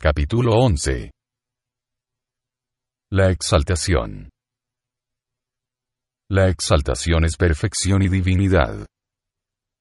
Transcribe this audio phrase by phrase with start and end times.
[0.00, 1.10] Capítulo 11
[3.10, 4.30] La exaltación
[6.30, 8.86] La exaltación es perfección y divinidad.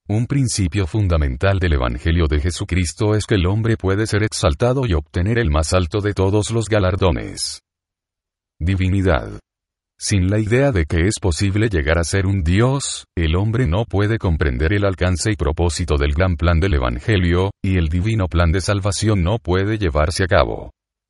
[0.07, 4.95] Un principio fundamental del Evangelio de Jesucristo es que el hombre puede ser exaltado y
[4.95, 7.61] obtener el más alto de todos los galardones.
[8.59, 9.39] Divinidad.
[9.99, 13.83] Sin la idea de que es posible llegar a ser un Dios, el hombre no
[13.85, 18.51] puede comprender el alcance y propósito del gran plan del Evangelio, y el divino plan
[18.51, 20.69] de salvación no puede llevarse a cabo.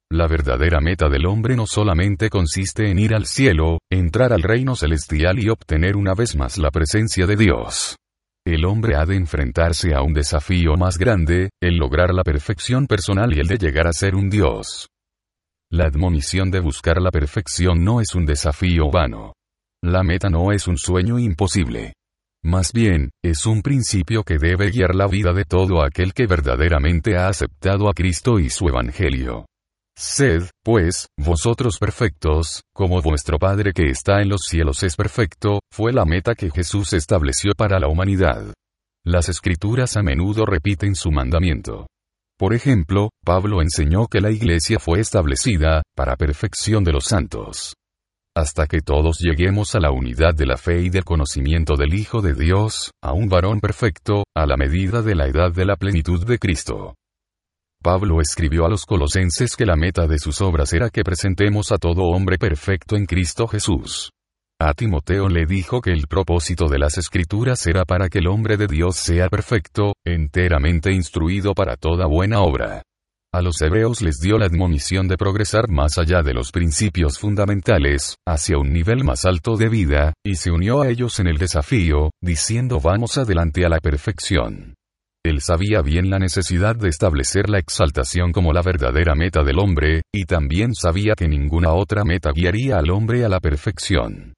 [0.09, 4.73] La verdadera meta del hombre no solamente consiste en ir al cielo, entrar al reino
[4.77, 7.97] celestial y obtener una vez más la presencia de Dios.
[8.45, 13.35] El hombre ha de enfrentarse a un desafío más grande, el lograr la perfección personal
[13.35, 14.87] y el de llegar a ser un Dios.
[15.69, 19.33] La admonición de buscar la perfección no es un desafío vano.
[19.83, 21.93] La meta no es un sueño imposible.
[22.41, 27.17] Más bien, es un principio que debe guiar la vida de todo aquel que verdaderamente
[27.17, 29.45] ha aceptado a Cristo y su Evangelio.
[29.97, 35.91] Sed, pues, vosotros perfectos, como vuestro Padre que está en los cielos es perfecto, fue
[35.91, 38.53] la meta que Jesús estableció para la humanidad.
[39.03, 41.87] Las escrituras a menudo repiten su mandamiento.
[42.37, 47.73] Por ejemplo, Pablo enseñó que la iglesia fue establecida, para perfección de los santos.
[48.35, 52.21] Hasta que todos lleguemos a la unidad de la fe y del conocimiento del Hijo
[52.21, 56.23] de Dios, a un varón perfecto, a la medida de la edad de la plenitud
[56.27, 56.93] de Cristo.
[57.81, 61.77] Pablo escribió a los colosenses que la meta de sus obras era que presentemos a
[61.79, 64.11] todo hombre perfecto en Cristo Jesús.
[64.59, 68.57] A Timoteo le dijo que el propósito de las escrituras era para que el hombre
[68.57, 72.81] de Dios sea perfecto, enteramente instruido para toda buena obra.
[73.31, 78.15] A los hebreos les dio la admonición de progresar más allá de los principios fundamentales,
[78.27, 82.09] hacia un nivel más alto de vida, y se unió a ellos en el desafío,
[82.19, 84.73] diciendo vamos adelante a la perfección.
[85.23, 90.01] Él sabía bien la necesidad de establecer la exaltación como la verdadera meta del hombre,
[90.11, 94.33] y también sabía que ninguna otra meta guiaría al hombre a la perfección.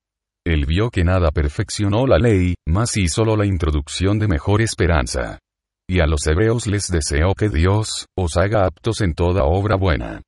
[0.49, 5.37] Él vio que nada perfeccionó la ley, más y solo la introducción de mejor esperanza.
[5.87, 10.23] Y a los hebreos les deseó que Dios, os haga aptos en toda obra buena.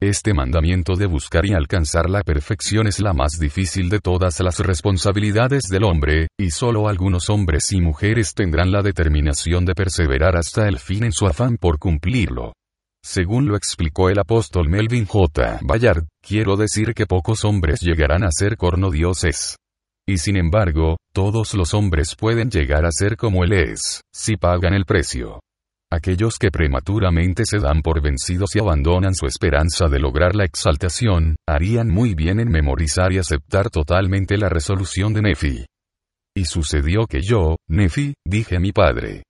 [0.00, 4.60] Este mandamiento de buscar y alcanzar la perfección es la más difícil de todas las
[4.60, 10.68] responsabilidades del hombre, y solo algunos hombres y mujeres tendrán la determinación de perseverar hasta
[10.68, 12.54] el fin en su afán por cumplirlo.
[13.04, 15.58] Según lo explicó el apóstol Melvin J.
[15.60, 19.58] Bayard, quiero decir que pocos hombres llegarán a ser cornodioses.
[20.08, 24.72] Y sin embargo, todos los hombres pueden llegar a ser como Él es, si pagan
[24.72, 25.40] el precio.
[25.92, 31.36] Aquellos que prematuramente se dan por vencidos y abandonan su esperanza de lograr la exaltación,
[31.48, 35.66] harían muy bien en memorizar y aceptar totalmente la resolución de Nefi.
[36.36, 39.22] Y sucedió que yo, Nefi, dije a mi padre.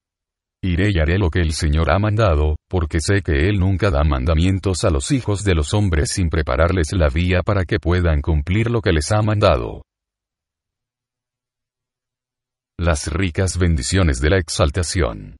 [0.62, 4.02] Iré y haré lo que el Señor ha mandado, porque sé que Él nunca da
[4.02, 8.70] mandamientos a los hijos de los hombres sin prepararles la vía para que puedan cumplir
[8.70, 9.82] lo que les ha mandado.
[12.78, 15.38] Las ricas bendiciones de la exaltación.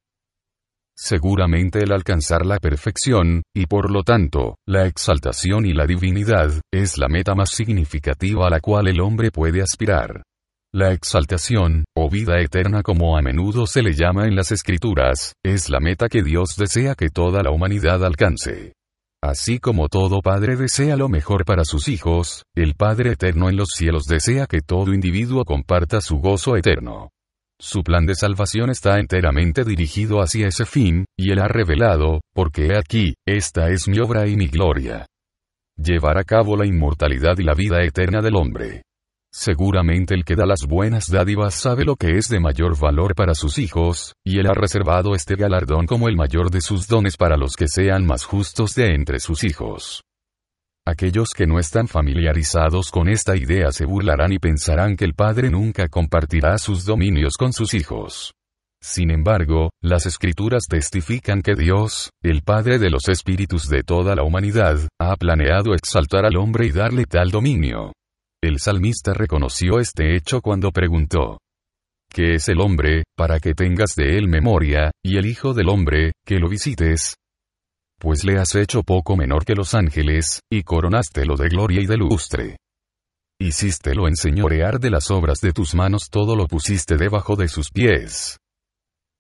[0.97, 6.97] Seguramente el alcanzar la perfección, y por lo tanto, la exaltación y la divinidad, es
[6.97, 10.23] la meta más significativa a la cual el hombre puede aspirar.
[10.73, 15.69] La exaltación, o vida eterna como a menudo se le llama en las escrituras, es
[15.69, 18.73] la meta que Dios desea que toda la humanidad alcance.
[19.23, 23.69] Así como todo padre desea lo mejor para sus hijos, el Padre Eterno en los
[23.75, 27.11] cielos desea que todo individuo comparta su gozo eterno.
[27.59, 32.67] Su plan de salvación está enteramente dirigido hacia ese fin, y él ha revelado, porque
[32.67, 35.07] he aquí, esta es mi obra y mi gloria.
[35.79, 38.83] Llevar a cabo la inmortalidad y la vida eterna del hombre.
[39.33, 43.35] Seguramente el que da las buenas dádivas sabe lo que es de mayor valor para
[43.35, 47.39] sus hijos, y él ha reservado este galardón como el mayor de sus dones para
[47.39, 50.03] los que sean más justos de entre sus hijos.
[50.89, 55.51] Aquellos que no están familiarizados con esta idea se burlarán y pensarán que el Padre
[55.51, 58.35] nunca compartirá sus dominios con sus hijos.
[58.81, 64.23] Sin embargo, las escrituras testifican que Dios, el Padre de los espíritus de toda la
[64.23, 67.93] humanidad, ha planeado exaltar al hombre y darle tal dominio.
[68.41, 71.39] El salmista reconoció este hecho cuando preguntó,
[72.13, 76.13] que es el hombre, para que tengas de él memoria, y el Hijo del hombre,
[76.25, 77.17] que lo visites.
[77.99, 81.97] Pues le has hecho poco menor que los ángeles, y coronástelo de gloria y de
[81.97, 82.57] lustre.
[83.41, 88.39] Hicístelo enseñorear de las obras de tus manos, todo lo pusiste debajo de sus pies.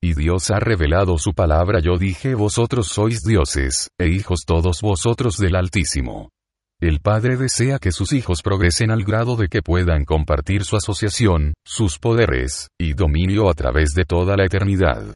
[0.02, 5.38] Y Dios ha revelado su palabra, yo dije, vosotros sois dioses, e hijos todos vosotros
[5.38, 6.30] del Altísimo.
[6.78, 11.54] El Padre desea que sus hijos progresen al grado de que puedan compartir su asociación,
[11.64, 15.14] sus poderes, y dominio a través de toda la eternidad.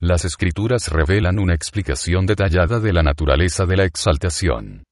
[0.00, 4.84] Las escrituras revelan una explicación detallada de la naturaleza de la exaltación.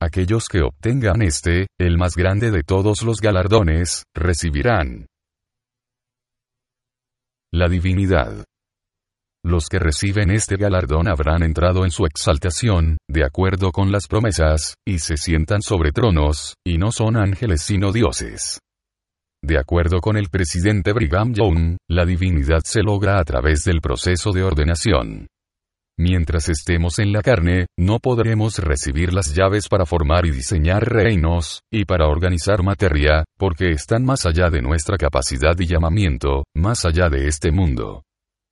[0.00, 5.06] Aquellos que obtengan este, el más grande de todos los galardones, recibirán
[7.52, 8.44] la divinidad.
[9.44, 14.76] Los que reciben este galardón habrán entrado en su exaltación, de acuerdo con las promesas,
[14.86, 18.60] y se sientan sobre tronos, y no son ángeles sino dioses.
[19.46, 24.32] De acuerdo con el presidente Brigham Young, la divinidad se logra a través del proceso
[24.32, 25.26] de ordenación.
[25.98, 31.60] Mientras estemos en la carne, no podremos recibir las llaves para formar y diseñar reinos,
[31.70, 37.10] y para organizar materia, porque están más allá de nuestra capacidad y llamamiento, más allá
[37.10, 38.02] de este mundo.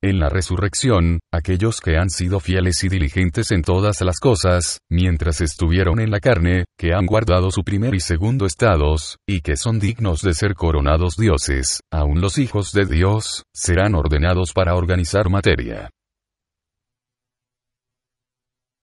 [0.03, 5.39] En la resurrección, aquellos que han sido fieles y diligentes en todas las cosas, mientras
[5.39, 9.79] estuvieron en la carne, que han guardado su primer y segundo estados, y que son
[9.79, 15.89] dignos de ser coronados dioses, aun los hijos de Dios, serán ordenados para organizar materia.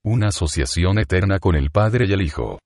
[0.02, 2.58] Una asociación eterna con el Padre y el Hijo.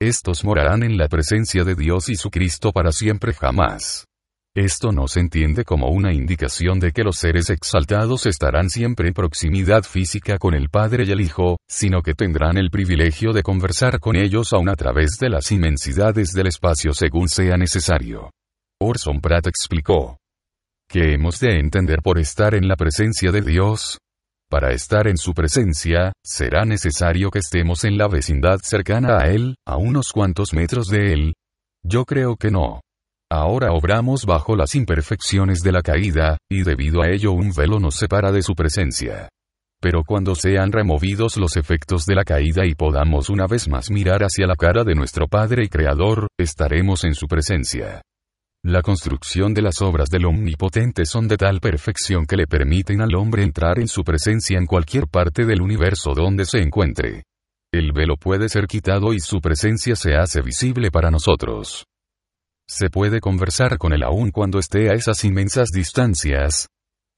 [0.00, 4.04] Estos morarán en la presencia de Dios y su Cristo para siempre jamás.
[4.54, 9.14] Esto no se entiende como una indicación de que los seres exaltados estarán siempre en
[9.14, 13.98] proximidad física con el Padre y el Hijo, sino que tendrán el privilegio de conversar
[13.98, 18.30] con ellos aún a través de las inmensidades del espacio según sea necesario.
[18.78, 20.18] Orson Pratt explicó.
[20.86, 23.96] ¿Qué hemos de entender por estar en la presencia de Dios?
[24.50, 29.54] Para estar en su presencia, será necesario que estemos en la vecindad cercana a Él,
[29.66, 31.34] a unos cuantos metros de Él.
[31.82, 32.82] Yo creo que no.
[33.34, 37.94] Ahora obramos bajo las imperfecciones de la caída, y debido a ello un velo nos
[37.94, 39.30] separa de su presencia.
[39.80, 44.22] Pero cuando sean removidos los efectos de la caída y podamos una vez más mirar
[44.22, 48.02] hacia la cara de nuestro Padre y Creador, estaremos en su presencia.
[48.62, 53.14] La construcción de las obras del Omnipotente son de tal perfección que le permiten al
[53.14, 57.22] hombre entrar en su presencia en cualquier parte del universo donde se encuentre.
[57.72, 61.86] El velo puede ser quitado y su presencia se hace visible para nosotros.
[62.74, 66.68] Se puede conversar con él aún cuando esté a esas inmensas distancias.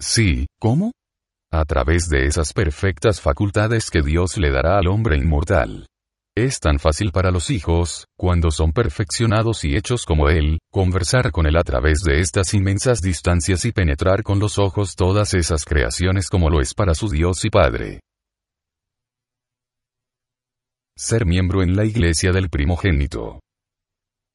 [0.00, 0.90] Sí, ¿cómo?
[1.52, 5.86] A través de esas perfectas facultades que Dios le dará al hombre inmortal.
[6.36, 11.46] Es tan fácil para los hijos, cuando son perfeccionados y hechos como Él, conversar con
[11.46, 16.30] Él a través de estas inmensas distancias y penetrar con los ojos todas esas creaciones
[16.30, 18.00] como lo es para su Dios y Padre.
[20.96, 23.38] Ser miembro en la iglesia del primogénito.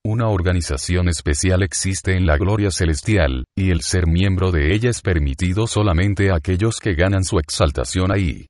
[0.06, 5.02] Una organización especial existe en la gloria celestial, y el ser miembro de ella es
[5.02, 8.46] permitido solamente a aquellos que ganan su exaltación ahí.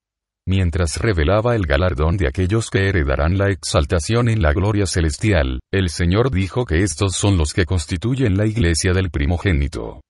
[0.47, 5.89] Mientras revelaba el galardón de aquellos que heredarán la exaltación en la gloria celestial, el
[5.89, 10.01] Señor dijo que estos son los que constituyen la iglesia del primogénito.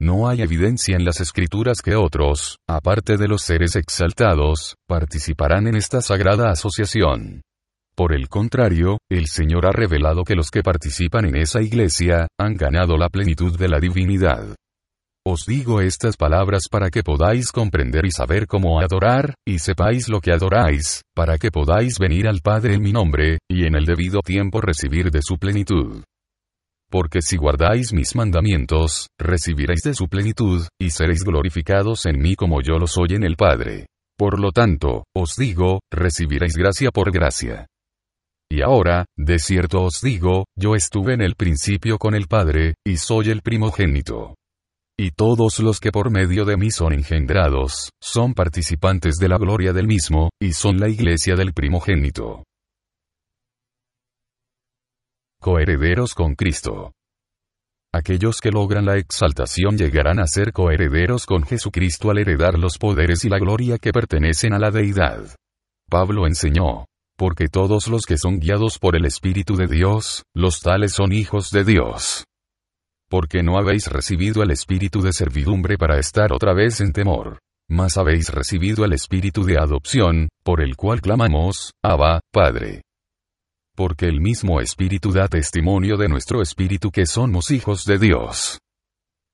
[0.00, 5.76] No hay evidencia en las escrituras que otros, aparte de los seres exaltados, participarán en
[5.76, 7.42] esta sagrada asociación.
[7.98, 12.54] Por el contrario, el Señor ha revelado que los que participan en esa iglesia, han
[12.54, 14.54] ganado la plenitud de la divinidad.
[15.26, 20.20] Os digo estas palabras para que podáis comprender y saber cómo adorar, y sepáis lo
[20.20, 24.20] que adoráis, para que podáis venir al Padre en mi nombre, y en el debido
[24.20, 26.04] tiempo recibir de su plenitud.
[26.88, 32.62] Porque si guardáis mis mandamientos, recibiréis de su plenitud, y seréis glorificados en mí como
[32.62, 33.88] yo lo soy en el Padre.
[34.16, 37.66] Por lo tanto, os digo, recibiréis gracia por gracia.
[38.50, 42.96] Y ahora, de cierto os digo, yo estuve en el principio con el Padre, y
[42.96, 44.36] soy el primogénito.
[44.98, 49.72] Y todos los que por medio de mí son engendrados, son participantes de la gloria
[49.72, 52.42] del mismo, y son la iglesia del primogénito.
[55.40, 56.92] Coherederos con Cristo.
[57.94, 63.24] Aquellos que logran la exaltación llegarán a ser coherederos con Jesucristo al heredar los poderes
[63.24, 65.36] y la gloria que pertenecen a la deidad.
[65.88, 66.86] Pablo enseñó,
[67.18, 71.50] porque todos los que son guiados por el Espíritu de Dios, los tales son hijos
[71.50, 72.24] de Dios.
[73.10, 77.98] Porque no habéis recibido el espíritu de servidumbre para estar otra vez en temor, mas
[77.98, 82.82] habéis recibido el espíritu de adopción, por el cual clamamos, Abba, Padre.
[83.74, 88.60] Porque el mismo espíritu da testimonio de nuestro espíritu que somos hijos de Dios.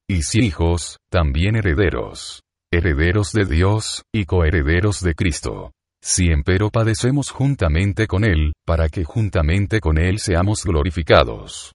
[0.09, 2.41] y si hijos, también herederos.
[2.73, 5.74] Herederos de Dios, y coherederos de Cristo.
[6.07, 11.73] Si empero padecemos juntamente con Él, para que juntamente con Él seamos glorificados.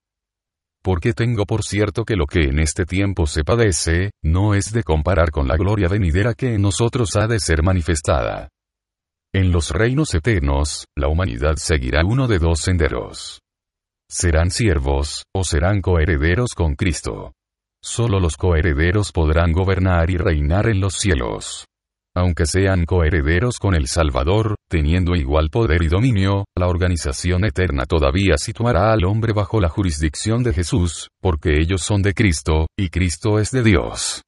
[0.84, 4.84] Porque tengo por cierto que lo que en este tiempo se padece, no es de
[4.84, 8.50] comparar con la gloria venidera que en nosotros ha de ser manifestada.
[9.34, 13.42] En los reinos eternos, la humanidad seguirá uno de dos senderos.
[14.08, 17.34] Serán siervos, o serán coherederos con Cristo.
[17.84, 21.66] Solo los coherederos podrán gobernar y reinar en los cielos.
[22.16, 28.38] Aunque sean coherederos con el Salvador, teniendo igual poder y dominio, la organización eterna todavía
[28.38, 33.40] situará al hombre bajo la jurisdicción de Jesús, porque ellos son de Cristo, y Cristo
[33.40, 34.24] es de Dios.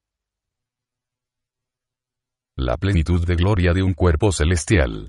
[2.56, 5.08] La plenitud de gloria de un cuerpo celestial.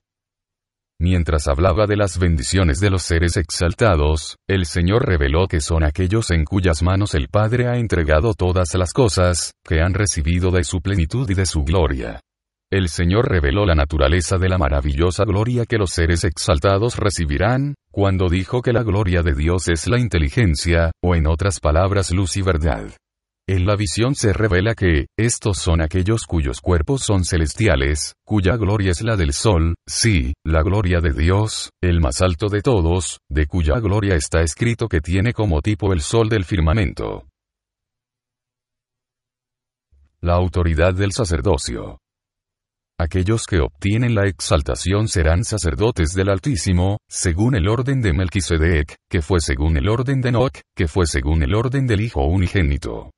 [1.00, 6.32] Mientras hablaba de las bendiciones de los seres exaltados, el Señor reveló que son aquellos
[6.32, 10.82] en cuyas manos el Padre ha entregado todas las cosas, que han recibido de su
[10.82, 12.22] plenitud y de su gloria.
[12.74, 18.30] El Señor reveló la naturaleza de la maravillosa gloria que los seres exaltados recibirán, cuando
[18.30, 22.42] dijo que la gloria de Dios es la inteligencia, o en otras palabras luz y
[22.42, 22.92] verdad.
[23.48, 28.90] En la visión se revela que, estos son aquellos cuyos cuerpos son celestiales, cuya gloria
[28.90, 33.46] es la del sol, sí, la gloria de Dios, el más alto de todos, de
[33.46, 37.28] cuya gloria está escrito que tiene como tipo el sol del firmamento.
[40.22, 42.00] La autoridad del sacerdocio.
[43.00, 49.22] Aquellos que obtienen la exaltación serán sacerdotes del Altísimo, según el orden de Melquisedec, que
[49.22, 53.10] fue según el orden de Enoch, que fue según el orden del Hijo unigénito.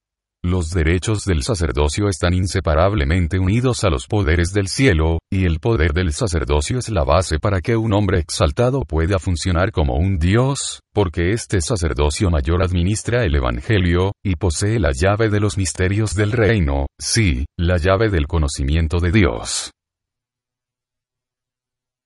[0.46, 5.92] Los derechos del sacerdocio están inseparablemente unidos a los poderes del cielo, y el poder
[5.92, 10.82] del sacerdocio es la base para que un hombre exaltado pueda funcionar como un Dios,
[10.94, 16.32] porque este sacerdocio mayor administra el Evangelio, y posee la llave de los misterios del
[16.32, 19.72] reino, sí, la llave del conocimiento de Dios.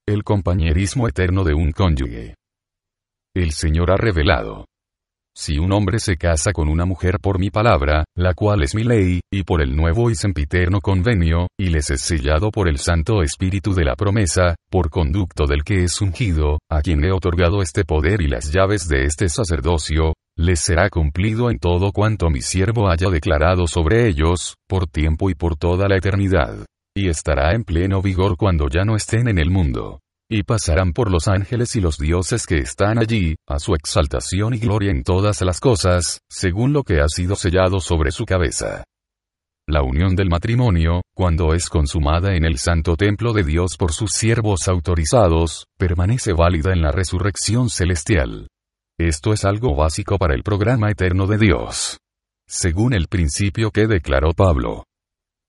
[0.08, 2.36] El compañerismo eterno de un cónyuge.
[3.36, 4.64] El Señor ha revelado
[5.40, 8.84] si un hombre se casa con una mujer por mi palabra, la cual es mi
[8.84, 13.24] ley, y por el nuevo y sempiterno convenio, y les es sellado por el Santo
[13.24, 17.86] Espíritu de la promesa, por conducto del que es ungido, a quien he otorgado este
[17.86, 22.90] poder y las llaves de este sacerdocio, les será cumplido en todo cuanto mi siervo
[22.90, 26.66] haya declarado sobre ellos, por tiempo y por toda la eternidad.
[26.94, 31.12] Y estará en pleno vigor cuando ya no estén en el mundo y pasarán por
[31.12, 35.42] los ángeles y los dioses que están allí, a su exaltación y gloria en todas
[35.42, 38.84] las cosas, según lo que ha sido sellado sobre su cabeza.
[39.68, 44.12] La unión del matrimonio, cuando es consumada en el santo templo de Dios por sus
[44.12, 48.48] siervos autorizados, permanece válida en la resurrección celestial.
[49.00, 51.98] Esto es algo básico para el programa eterno de Dios.
[52.48, 54.86] Según el principio que declaró Pablo.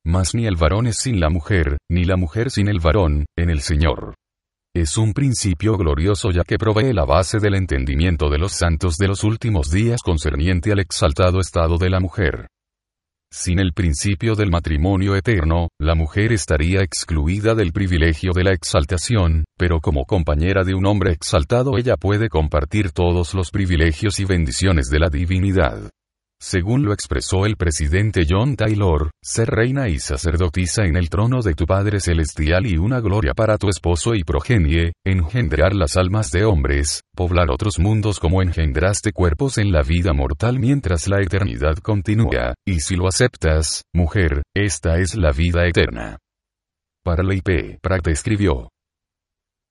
[0.05, 3.51] Mas ni el varón es sin la mujer, ni la mujer sin el varón, en
[3.51, 4.15] el Señor.
[4.73, 9.09] Es un principio glorioso ya que provee la base del entendimiento de los santos de
[9.09, 12.47] los últimos días concerniente al exaltado estado de la mujer.
[13.33, 19.45] Sin el principio del matrimonio eterno, la mujer estaría excluida del privilegio de la exaltación,
[19.59, 24.89] pero como compañera de un hombre exaltado ella puede compartir todos los privilegios y bendiciones
[24.89, 25.91] de la divinidad.
[26.43, 31.53] Según lo expresó el presidente John Taylor, ser reina y sacerdotisa en el trono de
[31.53, 36.47] tu Padre Celestial y una gloria para tu esposo y progenie, engendrar las almas de
[36.47, 42.55] hombres, poblar otros mundos como engendraste cuerpos en la vida mortal mientras la eternidad continúa,
[42.67, 46.17] y si lo aceptas, mujer, esta es la vida eterna.
[47.05, 48.71] Para la IP, Pratt escribió,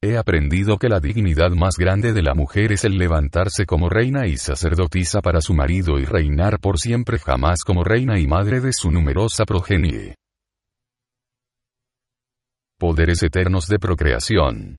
[0.01, 4.27] He aprendido que la dignidad más grande de la mujer es el levantarse como reina
[4.27, 8.72] y sacerdotisa para su marido y reinar por siempre jamás como reina y madre de
[8.72, 10.15] su numerosa progenie.
[12.79, 14.77] Poderes eternos de procreación.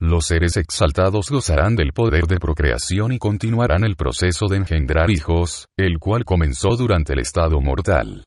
[0.00, 5.66] Los seres exaltados gozarán del poder de procreación y continuarán el proceso de engendrar hijos,
[5.76, 8.24] el cual comenzó durante el estado mortal.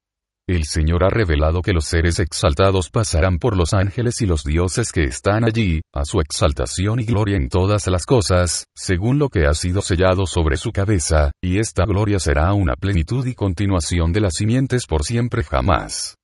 [0.47, 4.91] El Señor ha revelado que los seres exaltados pasarán por los ángeles y los dioses
[4.91, 9.47] que están allí, a su exaltación y gloria en todas las cosas, según lo que
[9.47, 14.21] ha sido sellado sobre su cabeza, y esta gloria será una plenitud y continuación de
[14.21, 16.15] las simientes por siempre jamás.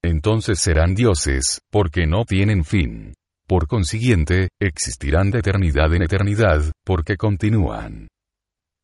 [0.00, 3.14] Entonces serán dioses, porque no tienen fin.
[3.48, 8.06] Por consiguiente, existirán de eternidad en eternidad, porque continúan.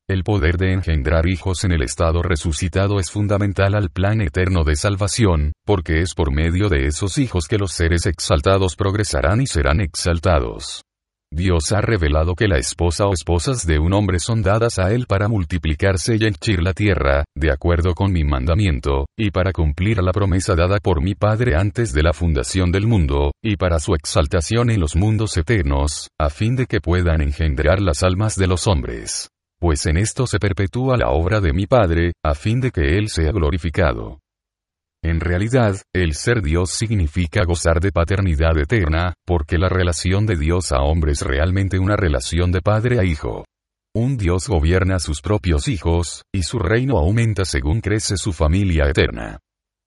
[0.08, 4.76] El poder de engendrar hijos en el estado resucitado es fundamental al plan eterno de
[4.76, 9.80] salvación, porque es por medio de esos hijos que los seres exaltados progresarán y serán
[9.80, 10.84] exaltados.
[11.32, 15.06] Dios ha revelado que la esposa o esposas de un hombre son dadas a él
[15.08, 20.12] para multiplicarse y henchir la tierra, de acuerdo con mi mandamiento, y para cumplir la
[20.12, 24.70] promesa dada por mi Padre antes de la fundación del mundo, y para su exaltación
[24.70, 29.30] en los mundos eternos, a fin de que puedan engendrar las almas de los hombres.
[29.58, 33.08] Pues en esto se perpetúa la obra de mi Padre, a fin de que Él
[33.08, 34.18] sea glorificado.
[35.02, 40.72] En realidad, el ser Dios significa gozar de paternidad eterna, porque la relación de Dios
[40.72, 43.44] a hombre es realmente una relación de padre a hijo.
[43.94, 48.90] Un Dios gobierna a sus propios hijos, y su reino aumenta según crece su familia
[48.90, 49.38] eterna.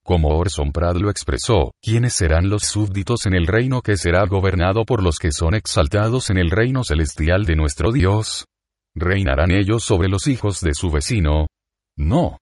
[0.04, 4.84] Como Orson Pratt lo expresó, ¿quiénes serán los súbditos en el reino que será gobernado
[4.84, 8.46] por los que son exaltados en el reino celestial de nuestro Dios?
[8.96, 11.48] ¿Reinarán ellos sobre los hijos de su vecino?
[11.98, 12.38] No.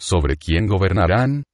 [0.00, 1.44] ¿Sobre quién gobernarán?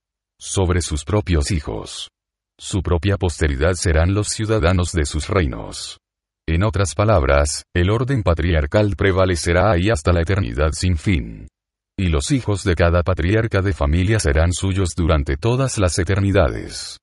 [0.40, 2.10] sobre sus propios hijos.
[2.58, 5.98] Su propia posteridad serán los ciudadanos de sus reinos.
[6.48, 11.48] En otras palabras, el orden patriarcal prevalecerá ahí hasta la eternidad sin fin.
[11.98, 16.98] Y los hijos de cada patriarca de familia serán suyos durante todas las eternidades.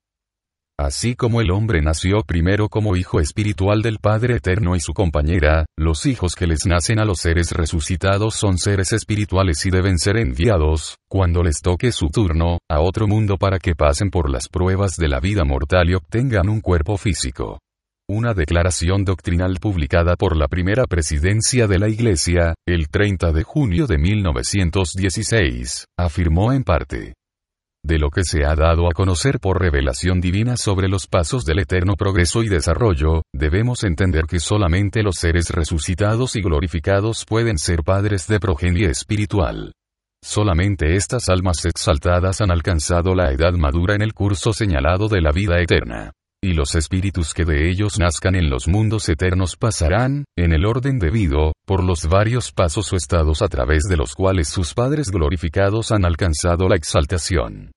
[0.78, 5.66] Así como el hombre nació primero como hijo espiritual del Padre Eterno y su compañera,
[5.78, 10.18] los hijos que les nacen a los seres resucitados son seres espirituales y deben ser
[10.18, 14.98] enviados, cuando les toque su turno, a otro mundo para que pasen por las pruebas
[14.98, 17.60] de la vida mortal y obtengan un cuerpo físico.
[18.10, 23.88] Una declaración doctrinal publicada por la primera presidencia de la Iglesia, el 30 de junio
[23.88, 27.14] de 1916, afirmó en parte,
[27.86, 31.60] de lo que se ha dado a conocer por revelación divina sobre los pasos del
[31.60, 37.84] eterno progreso y desarrollo, debemos entender que solamente los seres resucitados y glorificados pueden ser
[37.84, 39.74] padres de progenie espiritual.
[40.24, 45.32] Solamente estas almas exaltadas han alcanzado la edad madura en el curso señalado de la
[45.32, 46.12] vida eterna.
[46.42, 50.98] Y los espíritus que de ellos nazcan en los mundos eternos pasarán, en el orden
[50.98, 55.92] debido, por los varios pasos o estados a través de los cuales sus padres glorificados
[55.92, 57.75] han alcanzado la exaltación.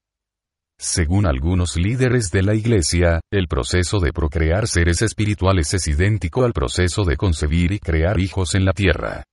[0.81, 6.53] Según algunos líderes de la Iglesia, el proceso de procrear seres espirituales es idéntico al
[6.53, 9.25] proceso de concebir y crear hijos en la tierra.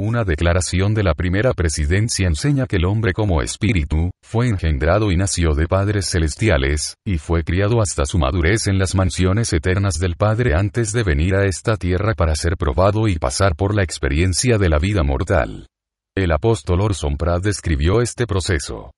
[0.00, 5.16] Una declaración de la primera presidencia enseña que el hombre como espíritu, fue engendrado y
[5.16, 10.16] nació de padres celestiales, y fue criado hasta su madurez en las mansiones eternas del
[10.16, 14.56] Padre antes de venir a esta tierra para ser probado y pasar por la experiencia
[14.56, 15.68] de la vida mortal.
[16.16, 18.90] El apóstol Orson Pratt describió este proceso.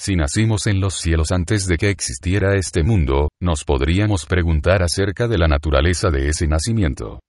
[0.00, 5.28] Si nacimos en los cielos antes de que existiera este mundo, nos podríamos preguntar acerca
[5.28, 7.20] de la naturaleza de ese nacimiento.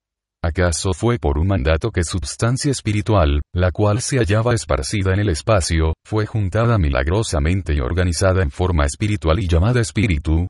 [0.42, 5.28] ¿Acaso fue por un mandato que substancia espiritual, la cual se hallaba esparcida en el
[5.28, 10.46] espacio, fue juntada milagrosamente y organizada en forma espiritual y llamada espíritu?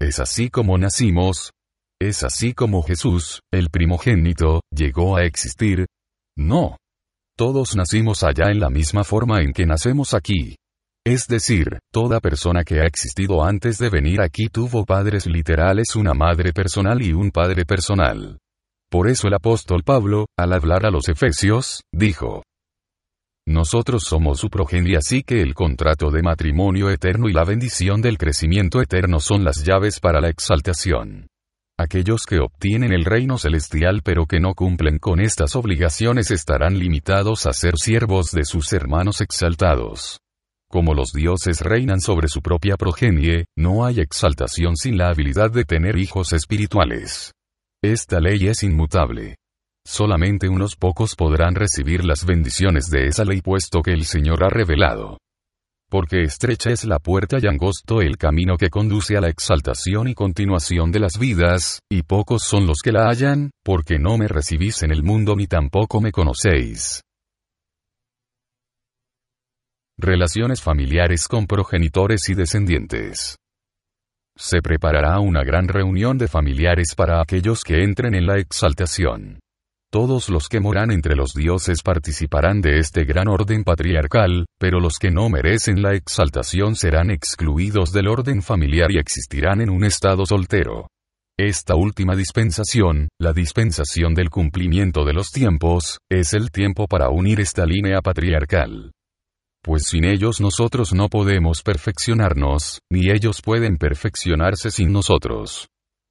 [0.00, 1.50] ¿Es así como nacimos?
[2.00, 5.86] ¿Es así como Jesús, el primogénito, llegó a existir?
[6.36, 6.76] No.
[7.36, 10.54] Todos nacimos allá en la misma forma en que nacemos aquí.
[11.06, 16.14] Es decir, toda persona que ha existido antes de venir aquí tuvo padres literales, una
[16.14, 18.38] madre personal y un padre personal.
[18.90, 22.42] Por eso el apóstol Pablo, al hablar a los Efesios, dijo,
[23.46, 28.16] nosotros somos su progenie así que el contrato de matrimonio eterno y la bendición del
[28.16, 31.26] crecimiento eterno son las llaves para la exaltación.
[31.78, 37.44] Aquellos que obtienen el reino celestial pero que no cumplen con estas obligaciones estarán limitados
[37.44, 40.23] a ser siervos de sus hermanos exaltados.
[40.74, 45.64] Como los dioses reinan sobre su propia progenie, no hay exaltación sin la habilidad de
[45.64, 47.30] tener hijos espirituales.
[47.80, 49.36] Esta ley es inmutable.
[49.86, 54.48] Solamente unos pocos podrán recibir las bendiciones de esa ley puesto que el Señor ha
[54.48, 55.18] revelado.
[55.88, 60.14] Porque estrecha es la puerta y angosto el camino que conduce a la exaltación y
[60.14, 64.82] continuación de las vidas, y pocos son los que la hallan, porque no me recibís
[64.82, 67.03] en el mundo ni tampoco me conocéis.
[69.96, 73.36] Relaciones familiares con progenitores y descendientes.
[74.36, 79.38] Se preparará una gran reunión de familiares para aquellos que entren en la exaltación.
[79.92, 84.98] Todos los que moran entre los dioses participarán de este gran orden patriarcal, pero los
[84.98, 90.26] que no merecen la exaltación serán excluidos del orden familiar y existirán en un estado
[90.26, 90.88] soltero.
[91.38, 97.38] Esta última dispensación, la dispensación del cumplimiento de los tiempos, es el tiempo para unir
[97.38, 98.90] esta línea patriarcal
[99.64, 105.68] pues sin ellos nosotros no podemos perfeccionarnos, ni ellos pueden perfeccionarse sin nosotros.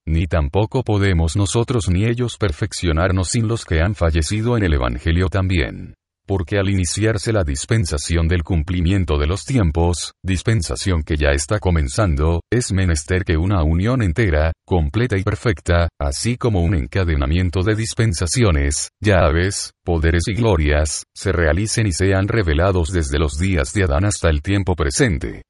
[0.07, 5.29] Ni tampoco podemos nosotros ni ellos perfeccionarnos sin los que han fallecido en el Evangelio
[5.29, 5.93] también.
[6.25, 12.41] Porque al iniciarse la dispensación del cumplimiento de los tiempos, dispensación que ya está comenzando,
[12.51, 18.89] es menester que una unión entera, completa y perfecta, así como un encadenamiento de dispensaciones,
[19.01, 24.29] llaves, poderes y glorias, se realicen y sean revelados desde los días de Adán hasta
[24.29, 25.43] el tiempo presente.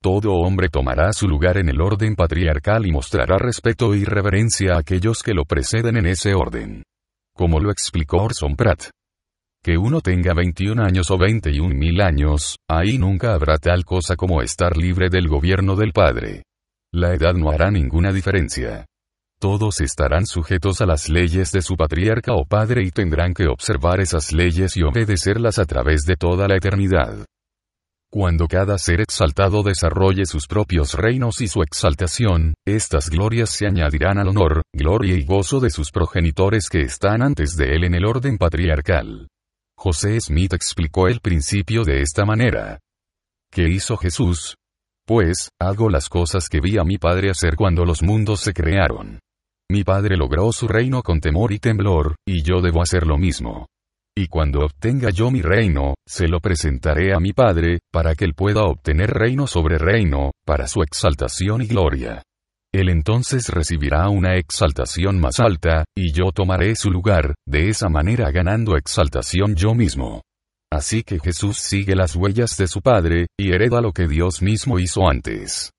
[0.00, 4.78] Todo hombre tomará su lugar en el orden patriarcal y mostrará respeto y reverencia a
[4.78, 6.84] aquellos que lo preceden en ese orden.
[7.34, 8.90] Como lo explicó Orson Pratt.
[9.62, 14.40] Que uno tenga 21 años o 21 mil años, ahí nunca habrá tal cosa como
[14.40, 16.44] estar libre del gobierno del Padre.
[16.92, 18.86] La edad no hará ninguna diferencia.
[19.40, 24.00] Todos estarán sujetos a las leyes de su patriarca o padre y tendrán que observar
[24.00, 27.24] esas leyes y obedecerlas a través de toda la eternidad.
[28.10, 34.18] Cuando cada ser exaltado desarrolle sus propios reinos y su exaltación, estas glorias se añadirán
[34.18, 38.06] al honor, gloria y gozo de sus progenitores que están antes de él en el
[38.06, 39.28] orden patriarcal.
[39.80, 42.80] José Smith explicó el principio de esta manera.
[43.48, 44.56] ¿Qué hizo Jesús?
[45.06, 49.20] Pues, hago las cosas que vi a mi Padre hacer cuando los mundos se crearon.
[49.70, 53.68] Mi Padre logró su reino con temor y temblor, y yo debo hacer lo mismo.
[54.16, 58.34] Y cuando obtenga yo mi reino, se lo presentaré a mi Padre, para que él
[58.34, 62.24] pueda obtener reino sobre reino, para su exaltación y gloria.
[62.72, 68.30] Él entonces recibirá una exaltación más alta, y yo tomaré su lugar, de esa manera
[68.30, 70.22] ganando exaltación yo mismo.
[70.70, 74.78] Así que Jesús sigue las huellas de su Padre, y hereda lo que Dios mismo
[74.78, 75.70] hizo antes.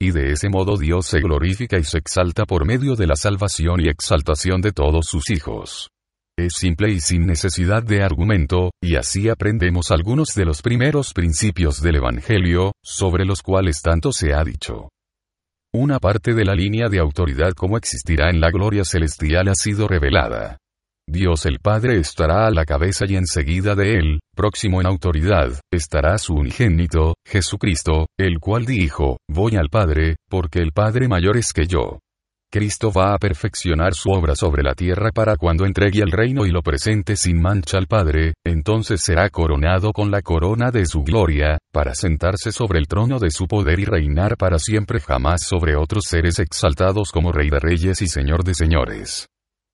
[0.00, 3.80] Y de ese modo Dios se glorifica y se exalta por medio de la salvación
[3.80, 5.90] y exaltación de todos sus hijos.
[6.38, 11.82] Es simple y sin necesidad de argumento, y así aprendemos algunos de los primeros principios
[11.82, 14.88] del Evangelio, sobre los cuales tanto se ha dicho.
[15.74, 19.86] Una parte de la línea de autoridad como existirá en la gloria celestial ha sido
[19.86, 20.56] revelada.
[21.06, 26.16] Dios el Padre estará a la cabeza y enseguida de él, próximo en autoridad, estará
[26.16, 31.66] su unigénito, Jesucristo, el cual dijo, voy al Padre, porque el Padre mayor es que
[31.66, 31.98] yo.
[32.50, 36.50] Cristo va a perfeccionar su obra sobre la tierra para cuando entregue el reino y
[36.50, 41.58] lo presente sin mancha al Padre, entonces será coronado con la corona de su gloria,
[41.70, 46.04] para sentarse sobre el trono de su poder y reinar para siempre jamás sobre otros
[46.06, 49.26] seres exaltados como Rey de Reyes y Señor de Señores.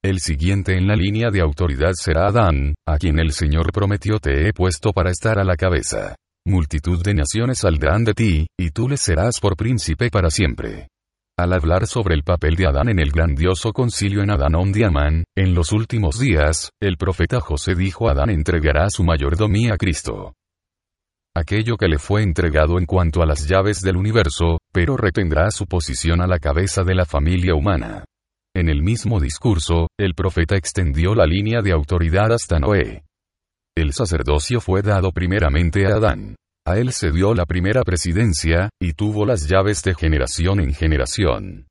[0.03, 4.49] El siguiente en la línea de autoridad será Adán, a quien el Señor prometió te
[4.49, 6.17] he puesto para estar a la cabeza.
[6.45, 10.89] Multitud de naciones saldrán de ti, y tú les serás por príncipe para siempre.
[11.37, 15.25] Al hablar sobre el papel de Adán en el grandioso concilio en Adán on Diamán,
[15.37, 20.35] en los últimos días, el profeta José dijo Adán entregará su mayordomía a Cristo.
[21.37, 25.67] Aquello que le fue entregado en cuanto a las llaves del universo, pero retendrá su
[25.67, 28.05] posición a la cabeza de la familia humana.
[28.55, 33.03] En el mismo discurso, el profeta extendió la línea de autoridad hasta Noé.
[33.77, 36.37] El sacerdocio fue dado primeramente a Adán.
[36.67, 41.67] A él se dio la primera presidencia, y tuvo las llaves de generación en generación.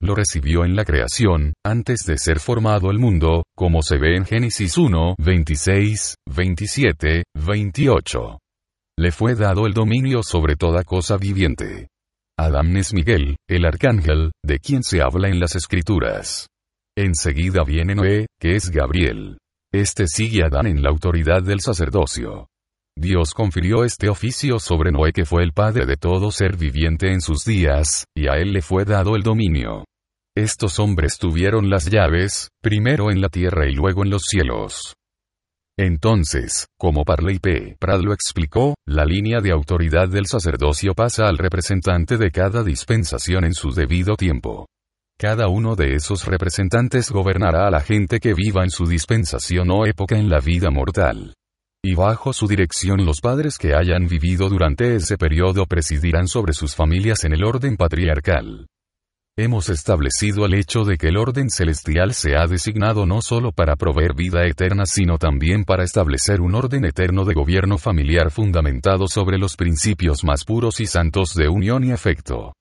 [0.00, 4.24] Lo recibió en la creación, antes de ser formado el mundo, como se ve en
[4.24, 8.38] Génesis 1, 26, 27, 28.
[8.98, 11.88] Le fue dado el dominio sobre toda cosa viviente.
[12.38, 16.46] Adán es Miguel, el arcángel, de quien se habla en las escrituras.
[16.96, 19.38] Enseguida viene Noé, que es Gabriel.
[19.72, 22.46] Este sigue a Adán en la autoridad del sacerdocio.
[22.98, 27.20] Dios confirió este oficio sobre Noé que fue el padre de todo ser viviente en
[27.20, 29.84] sus días, y a él le fue dado el dominio.
[30.34, 34.94] Estos hombres tuvieron las llaves, primero en la tierra y luego en los cielos.
[35.78, 37.76] Entonces, como Parley P.
[37.78, 43.44] Prad lo explicó, la línea de autoridad del sacerdocio pasa al representante de cada dispensación
[43.44, 44.68] en su debido tiempo.
[45.18, 49.84] Cada uno de esos representantes gobernará a la gente que viva en su dispensación o
[49.84, 51.34] época en la vida mortal
[51.86, 56.74] y bajo su dirección los padres que hayan vivido durante ese periodo presidirán sobre sus
[56.74, 58.66] familias en el orden patriarcal.
[59.38, 63.76] Hemos establecido el hecho de que el orden celestial se ha designado no solo para
[63.76, 69.38] proveer vida eterna sino también para establecer un orden eterno de gobierno familiar fundamentado sobre
[69.38, 72.52] los principios más puros y santos de unión y afecto.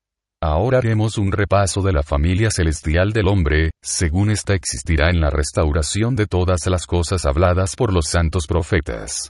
[0.41, 5.29] Ahora haremos un repaso de la familia celestial del hombre, según ésta existirá en la
[5.29, 9.29] restauración de todas las cosas habladas por los santos profetas.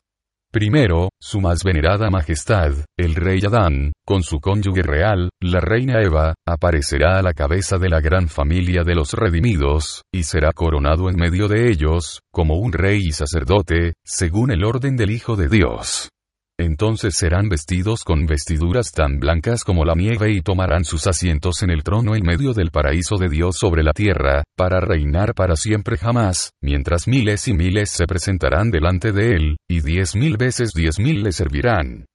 [0.52, 6.34] Primero, su más venerada majestad, el rey Adán, con su cónyuge real, la reina Eva,
[6.48, 11.18] aparecerá a la cabeza de la gran familia de los redimidos, y será coronado en
[11.18, 16.10] medio de ellos, como un rey y sacerdote, según el orden del Hijo de Dios.
[16.58, 21.70] Entonces serán vestidos con vestiduras tan blancas como la nieve y tomarán sus asientos en
[21.70, 25.98] el trono en medio del paraíso de Dios sobre la tierra, para reinar para siempre
[25.98, 30.98] jamás, mientras miles y miles se presentarán delante de él, y diez mil veces diez
[30.98, 32.06] mil le servirán.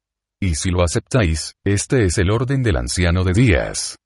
[0.40, 3.96] Y si lo aceptáis, este es el orden del anciano de días.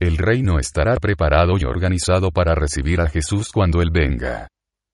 [0.00, 4.48] El reino estará preparado y organizado para recibir a Jesús cuando Él venga.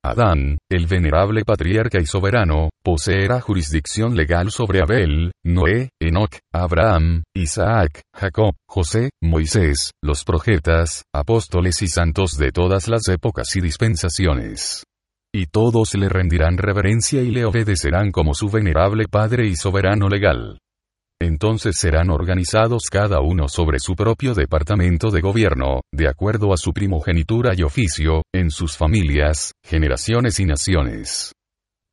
[0.08, 8.02] Adán, el venerable patriarca y soberano, poseerá jurisdicción legal sobre Abel, Noé, Enoch, Abraham, Isaac,
[8.14, 14.84] Jacob, José, Moisés, los profetas, apóstoles y santos de todas las épocas y dispensaciones.
[15.34, 20.58] Y todos le rendirán reverencia y le obedecerán como su venerable Padre y soberano legal.
[21.20, 26.72] Entonces serán organizados cada uno sobre su propio departamento de gobierno, de acuerdo a su
[26.72, 31.32] primogenitura y oficio, en sus familias, generaciones y naciones.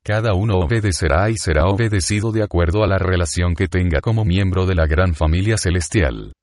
[0.06, 4.66] Cada uno obedecerá y será obedecido de acuerdo a la relación que tenga como miembro
[4.66, 6.34] de la gran familia celestial.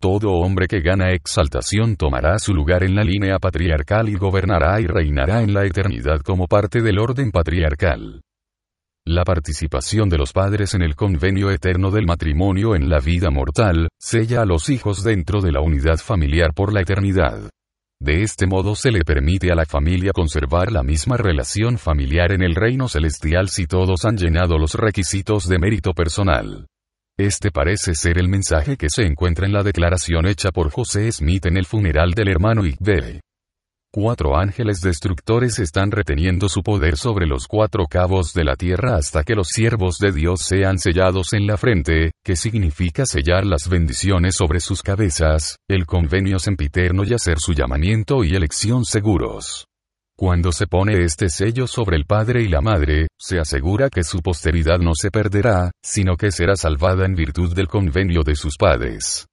[0.00, 4.86] Todo hombre que gana exaltación tomará su lugar en la línea patriarcal y gobernará y
[4.86, 8.20] reinará en la eternidad como parte del orden patriarcal.
[9.08, 13.86] La participación de los padres en el convenio eterno del matrimonio en la vida mortal,
[14.00, 17.48] sella a los hijos dentro de la unidad familiar por la eternidad.
[18.00, 22.42] De este modo se le permite a la familia conservar la misma relación familiar en
[22.42, 26.66] el reino celestial si todos han llenado los requisitos de mérito personal.
[27.16, 31.46] Este parece ser el mensaje que se encuentra en la declaración hecha por José Smith
[31.46, 33.20] en el funeral del hermano Igbe
[33.96, 39.24] cuatro ángeles destructores están reteniendo su poder sobre los cuatro cabos de la tierra hasta
[39.24, 44.36] que los siervos de Dios sean sellados en la frente, que significa sellar las bendiciones
[44.36, 49.64] sobre sus cabezas, el convenio sempiterno y hacer su llamamiento y elección seguros.
[50.14, 54.20] Cuando se pone este sello sobre el padre y la madre, se asegura que su
[54.20, 59.26] posteridad no se perderá, sino que será salvada en virtud del convenio de sus padres.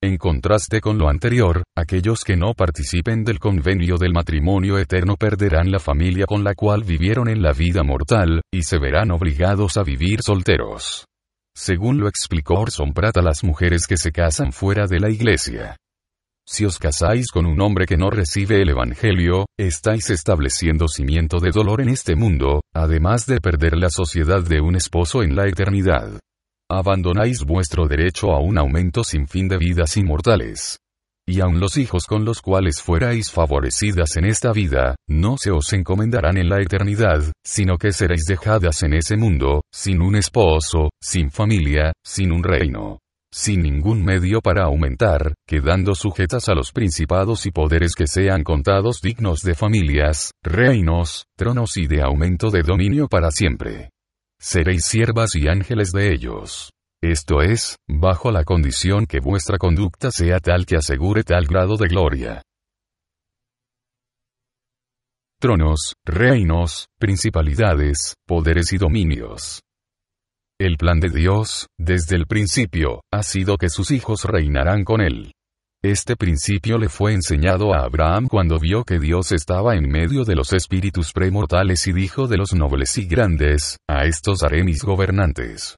[0.00, 5.72] En contraste con lo anterior, aquellos que no participen del convenio del matrimonio eterno perderán
[5.72, 9.82] la familia con la cual vivieron en la vida mortal, y se verán obligados a
[9.82, 11.04] vivir solteros.
[11.52, 15.76] Según lo explicó Orson Pratt a las mujeres que se casan fuera de la iglesia.
[16.46, 21.50] Si os casáis con un hombre que no recibe el Evangelio, estáis estableciendo cimiento de
[21.50, 26.20] dolor en este mundo, además de perder la sociedad de un esposo en la eternidad.
[26.70, 30.78] Abandonáis vuestro derecho a un aumento sin fin de vidas inmortales.
[31.26, 35.72] Y aun los hijos con los cuales fuerais favorecidas en esta vida, no se os
[35.72, 41.30] encomendarán en la eternidad, sino que seréis dejadas en ese mundo, sin un esposo, sin
[41.30, 42.98] familia, sin un reino
[43.30, 49.00] sin ningún medio para aumentar, quedando sujetas a los principados y poderes que sean contados
[49.02, 53.90] dignos de familias, reinos, tronos y de aumento de dominio para siempre.
[54.40, 56.70] Seréis siervas y ángeles de ellos.
[57.02, 61.88] Esto es, bajo la condición que vuestra conducta sea tal que asegure tal grado de
[61.88, 62.42] gloria.
[65.40, 69.62] Tronos, reinos, principalidades, poderes y dominios.
[70.60, 75.32] El plan de Dios, desde el principio, ha sido que sus hijos reinarán con él.
[75.84, 80.34] Este principio le fue enseñado a Abraham cuando vio que Dios estaba en medio de
[80.34, 85.76] los espíritus premortales y dijo de los nobles y grandes, a estos haré mis gobernantes.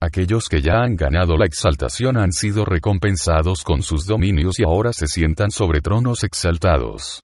[0.00, 4.94] Aquellos que ya han ganado la exaltación han sido recompensados con sus dominios y ahora
[4.94, 7.20] se sientan sobre tronos exaltados.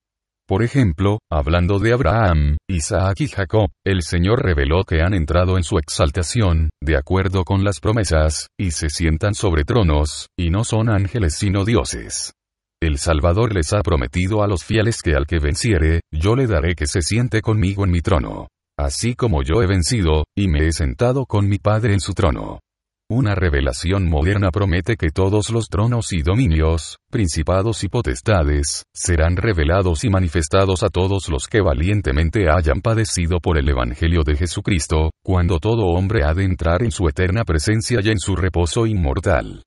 [0.49, 5.63] Por ejemplo, hablando de Abraham, Isaac y Jacob, el Señor reveló que han entrado en
[5.63, 10.89] su exaltación, de acuerdo con las promesas, y se sientan sobre tronos, y no son
[10.89, 12.33] ángeles sino dioses.
[12.81, 16.75] El Salvador les ha prometido a los fieles que al que venciere, yo le daré
[16.75, 18.49] que se siente conmigo en mi trono.
[18.79, 22.61] Así como yo he vencido, y me he sentado con mi Padre en su trono.
[23.11, 30.05] Una revelación moderna promete que todos los tronos y dominios, principados y potestades, serán revelados
[30.05, 35.59] y manifestados a todos los que valientemente hayan padecido por el Evangelio de Jesucristo, cuando
[35.59, 39.65] todo hombre ha de entrar en su eterna presencia y en su reposo inmortal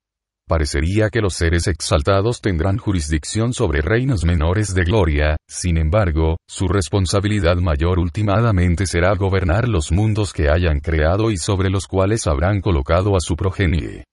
[0.52, 6.68] parecería que los seres exaltados tendrán jurisdicción sobre reinos menores de gloria, sin embargo, su
[6.68, 12.60] responsabilidad mayor últimamente será gobernar los mundos que hayan creado y sobre los cuales habrán
[12.60, 14.04] colocado a su progenie.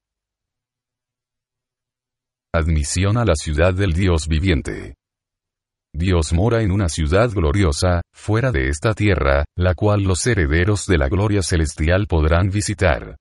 [2.55, 4.95] Admisión a la ciudad del Dios viviente.
[5.93, 10.99] Dios mora en una ciudad gloriosa, fuera de esta tierra, la cual los herederos de
[10.99, 13.17] la gloria celestial podrán visitar.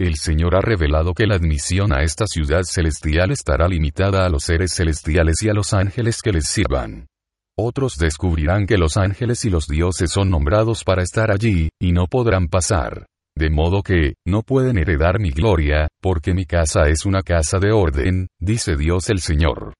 [0.00, 4.44] El Señor ha revelado que la admisión a esta ciudad celestial estará limitada a los
[4.44, 7.06] seres celestiales y a los ángeles que les sirvan.
[7.54, 12.06] Otros descubrirán que los ángeles y los dioses son nombrados para estar allí, y no
[12.06, 13.04] podrán pasar.
[13.36, 17.70] de modo que, no pueden heredar mi gloria, porque mi casa es una casa de
[17.70, 19.74] orden, dice Dios el Señor.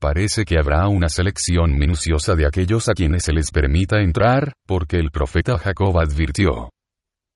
[0.00, 4.98] Parece que habrá una selección minuciosa de aquellos a quienes se les permita entrar, porque
[4.98, 6.70] el profeta Jacob advirtió.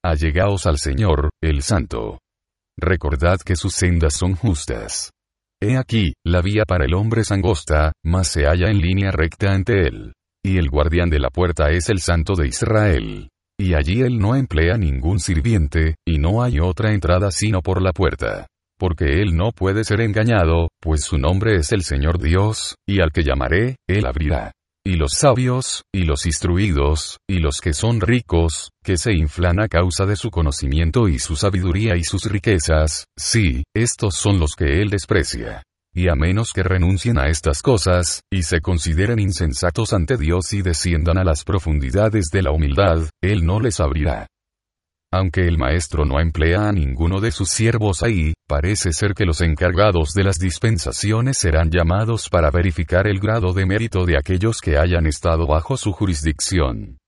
[0.04, 2.18] Allegaos al Señor, el Santo.
[2.80, 5.10] Recordad que sus sendas son justas.
[5.60, 9.50] He aquí, la vía para el hombre es angosta, mas se halla en línea recta
[9.52, 10.12] ante él.
[10.44, 13.30] Y el guardián de la puerta es el Santo de Israel.
[13.58, 17.92] Y allí él no emplea ningún sirviente, y no hay otra entrada sino por la
[17.92, 18.46] puerta.
[18.78, 23.10] Porque él no puede ser engañado, pues su nombre es el Señor Dios, y al
[23.10, 24.52] que llamaré, él abrirá
[24.88, 29.68] y los sabios, y los instruidos, y los que son ricos, que se inflan a
[29.68, 34.80] causa de su conocimiento y su sabiduría y sus riquezas, sí, estos son los que
[34.80, 35.62] él desprecia.
[35.94, 40.62] Y a menos que renuncien a estas cosas, y se consideren insensatos ante Dios y
[40.62, 44.26] desciendan a las profundidades de la humildad, él no les abrirá.
[45.10, 49.40] Aunque el maestro no emplea a ninguno de sus siervos ahí, parece ser que los
[49.40, 54.76] encargados de las dispensaciones serán llamados para verificar el grado de mérito de aquellos que
[54.76, 56.98] hayan estado bajo su jurisdicción.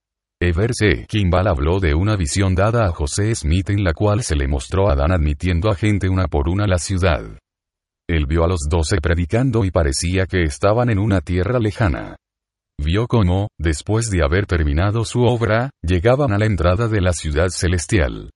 [0.41, 4.47] Everse Kimball habló de una visión dada a José Smith en la cual se le
[4.47, 7.21] mostró a Adán admitiendo a gente una por una la ciudad.
[8.09, 12.15] Él vio a los doce predicando y parecía que estaban en una tierra lejana
[12.81, 17.49] vio cómo, después de haber terminado su obra, llegaban a la entrada de la ciudad
[17.49, 18.31] celestial.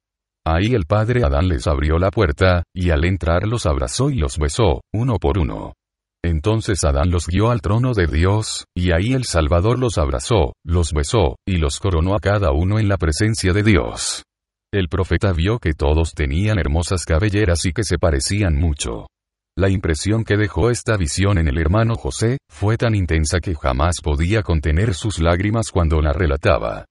[0.47, 4.38] Ahí el padre Adán les abrió la puerta, y al entrar los abrazó y los
[4.38, 5.73] besó, uno por uno.
[6.23, 10.91] Entonces Adán los guió al trono de Dios, y ahí el Salvador los abrazó, los
[10.93, 14.23] besó, y los coronó a cada uno en la presencia de Dios.
[14.73, 19.08] El profeta vio que todos tenían hermosas cabelleras y que se parecían mucho.
[19.57, 24.01] La impresión que dejó esta visión en el hermano José, fue tan intensa que jamás
[24.03, 26.83] podía contener sus lágrimas cuando la relataba.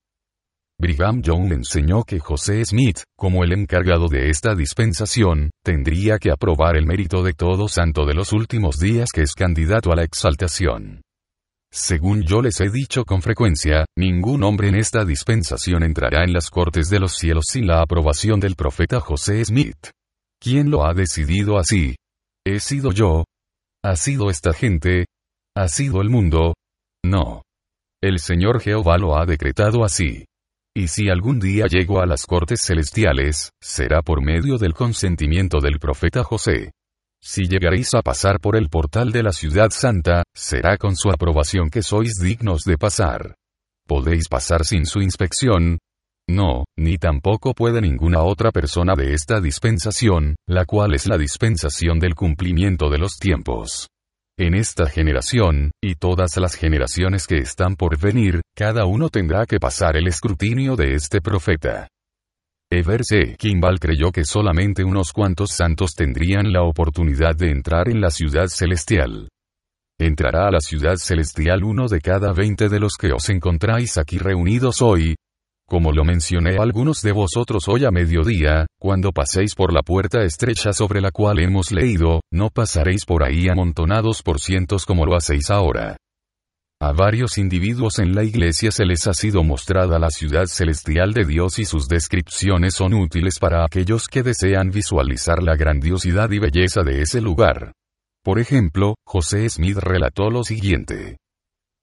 [0.79, 6.75] Brigham Young enseñó que José Smith, como el encargado de esta dispensación, tendría que aprobar
[6.75, 11.03] el mérito de todo santo de los últimos días que es candidato a la exaltación.
[11.71, 16.49] Según yo les he dicho con frecuencia, ningún hombre en esta dispensación entrará en las
[16.49, 19.91] cortes de los cielos sin la aprobación del profeta José Smith.
[20.41, 21.95] ¿Quién lo ha decidido así?
[22.47, 23.23] ¿He sido yo?
[23.83, 25.05] ¿Ha sido esta gente?
[25.57, 26.53] ¿Ha sido el mundo?
[27.03, 27.41] No.
[28.03, 30.25] El Señor Jehová lo ha decretado así.
[30.75, 35.79] Y si algún día llego a las cortes celestiales, será por medio del consentimiento del
[35.79, 36.71] profeta José.
[37.19, 41.71] Si llegaréis a pasar por el portal de la ciudad santa, será con su aprobación
[41.71, 43.35] que sois dignos de pasar.
[43.87, 45.79] Podéis pasar sin su inspección,
[46.27, 51.99] no, ni tampoco puede ninguna otra persona de esta dispensación, la cual es la dispensación
[51.99, 53.87] del cumplimiento de los tiempos.
[54.37, 59.59] En esta generación, y todas las generaciones que están por venir, cada uno tendrá que
[59.59, 61.87] pasar el escrutinio de este profeta.
[62.71, 68.09] Everse Kimball creyó que solamente unos cuantos santos tendrían la oportunidad de entrar en la
[68.09, 69.29] ciudad celestial.
[69.97, 74.17] Entrará a la ciudad celestial uno de cada veinte de los que os encontráis aquí
[74.17, 75.15] reunidos hoy,
[75.67, 80.23] como lo mencioné a algunos de vosotros hoy a mediodía, cuando paséis por la puerta
[80.23, 85.15] estrecha sobre la cual hemos leído, no pasaréis por ahí amontonados por cientos como lo
[85.15, 85.97] hacéis ahora.
[86.81, 91.25] A varios individuos en la iglesia se les ha sido mostrada la ciudad celestial de
[91.25, 96.83] Dios y sus descripciones son útiles para aquellos que desean visualizar la grandiosidad y belleza
[96.83, 97.71] de ese lugar.
[98.23, 101.17] Por ejemplo, José Smith relató lo siguiente.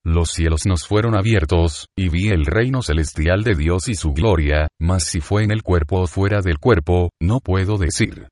[0.05, 4.67] Los cielos nos fueron abiertos, y vi el reino celestial de Dios y su gloria,
[4.81, 8.29] mas si fue en el cuerpo o fuera del cuerpo, no puedo decir.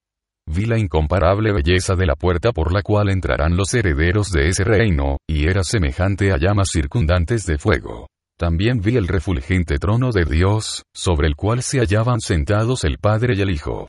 [0.48, 4.64] Vi la incomparable belleza de la puerta por la cual entrarán los herederos de ese
[4.64, 8.08] reino, y era semejante a llamas circundantes de fuego.
[8.36, 13.34] También vi el refulgente trono de Dios, sobre el cual se hallaban sentados el Padre
[13.36, 13.86] y el Hijo.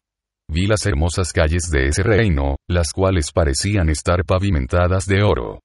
[0.47, 5.61] Vi las hermosas calles de ese reino, las cuales parecían estar pavimentadas de oro.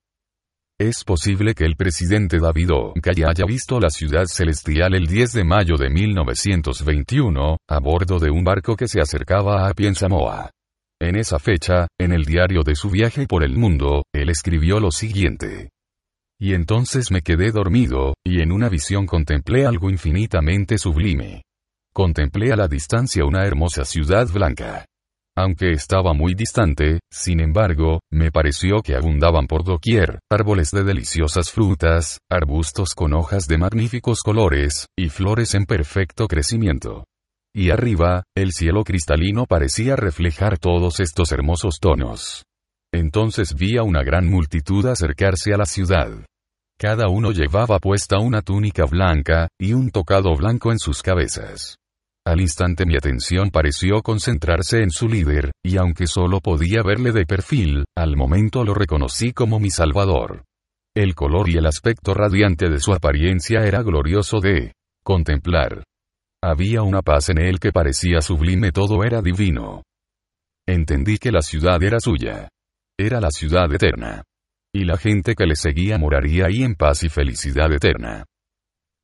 [0.78, 5.44] Es posible que el presidente David Oncay haya visto la ciudad celestial el 10 de
[5.44, 10.50] mayo de 1921, a bordo de un barco que se acercaba a Apien Samoa.
[11.00, 14.90] En esa fecha, en el diario de su viaje por el mundo, él escribió lo
[14.90, 15.70] siguiente.
[16.38, 21.40] Y entonces me quedé dormido, y en una visión contemplé algo infinitamente sublime.
[21.94, 24.84] Contemplé a la distancia una hermosa ciudad blanca.
[25.38, 31.51] Aunque estaba muy distante, sin embargo, me pareció que abundaban por doquier, árboles de deliciosas
[31.51, 37.05] frutas, arbustos con hojas de magníficos colores, y flores en perfecto crecimiento.
[37.55, 42.44] Y arriba, el cielo cristalino parecía reflejar todos estos hermosos tonos.
[42.92, 46.25] Entonces vi a una gran multitud acercarse a la ciudad.
[46.79, 51.77] Cada uno llevaba puesta una túnica blanca, y un tocado blanco en sus cabezas.
[52.27, 57.24] Al instante mi atención pareció concentrarse en su líder, y aunque solo podía verle de
[57.24, 60.42] perfil, al momento lo reconocí como mi salvador.
[60.92, 64.72] El color y el aspecto radiante de su apariencia era glorioso de
[65.04, 65.85] contemplar.
[66.42, 69.85] Había una paz en él que parecía sublime, todo era divino.
[70.66, 72.48] Entendí que la ciudad era suya.
[72.98, 74.24] Era la ciudad eterna.
[74.74, 78.24] Y la gente que le seguía moraría ahí en paz y felicidad eterna.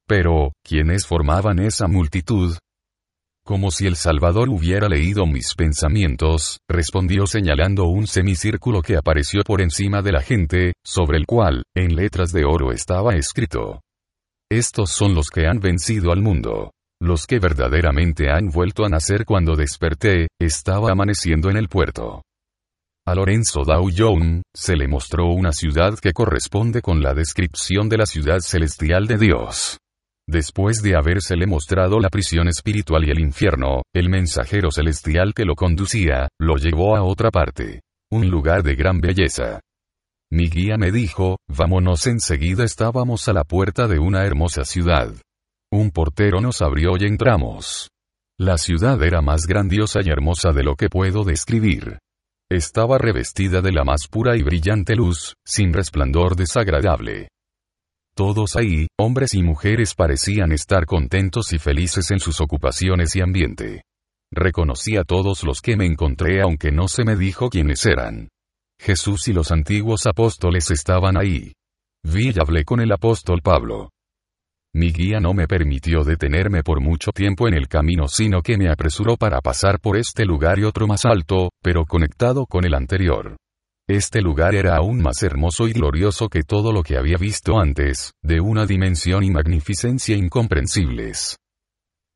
[0.09, 2.57] Pero, ¿quiénes formaban esa multitud?
[3.45, 9.61] Como si el Salvador hubiera leído mis pensamientos, respondió señalando un semicírculo que apareció por
[9.61, 13.81] encima de la gente, sobre el cual, en letras de oro estaba escrito.
[14.49, 16.71] Estos son los que han vencido al mundo.
[17.01, 22.23] Los que verdaderamente han vuelto a nacer cuando desperté, estaba amaneciendo en el puerto.
[23.05, 27.99] A Lorenzo Dow Young, se le mostró una ciudad que corresponde con la descripción de
[27.99, 29.82] la ciudad celestial de Dios.
[30.33, 35.55] Después de habérsele mostrado la prisión espiritual y el infierno, el mensajero celestial que lo
[35.55, 37.83] conducía, lo llevó a otra parte.
[38.11, 39.61] Un lugar de gran belleza.
[40.31, 45.13] Mi guía me dijo, vámonos enseguida estábamos a la puerta de una hermosa ciudad.
[45.71, 47.91] Un portero nos abrió y entramos.
[48.41, 51.99] La ciudad era más grandiosa y hermosa de lo que puedo describir.
[52.51, 57.29] Estaba revestida de la más pura y brillante luz, sin resplandor desagradable.
[58.15, 63.85] Todos ahí, hombres y mujeres parecían estar contentos y felices en sus ocupaciones y ambiente.
[64.31, 68.29] Reconocí a todos los que me encontré aunque no se me dijo quiénes eran.
[68.79, 71.53] Jesús y los antiguos apóstoles estaban ahí.
[72.05, 73.91] Vi y hablé con el apóstol Pablo.
[74.75, 78.71] Mi guía no me permitió detenerme por mucho tiempo en el camino, sino que me
[78.71, 83.37] apresuró para pasar por este lugar y otro más alto, pero conectado con el anterior.
[83.93, 88.15] Este lugar era aún más hermoso y glorioso que todo lo que había visto antes,
[88.23, 91.37] de una dimensión y magnificencia incomprensibles.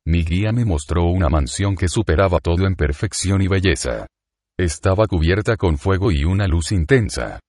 [0.03, 4.07] Mi guía me mostró una mansión que superaba todo en perfección y belleza.
[4.57, 7.41] Estaba cubierta con fuego y una luz intensa.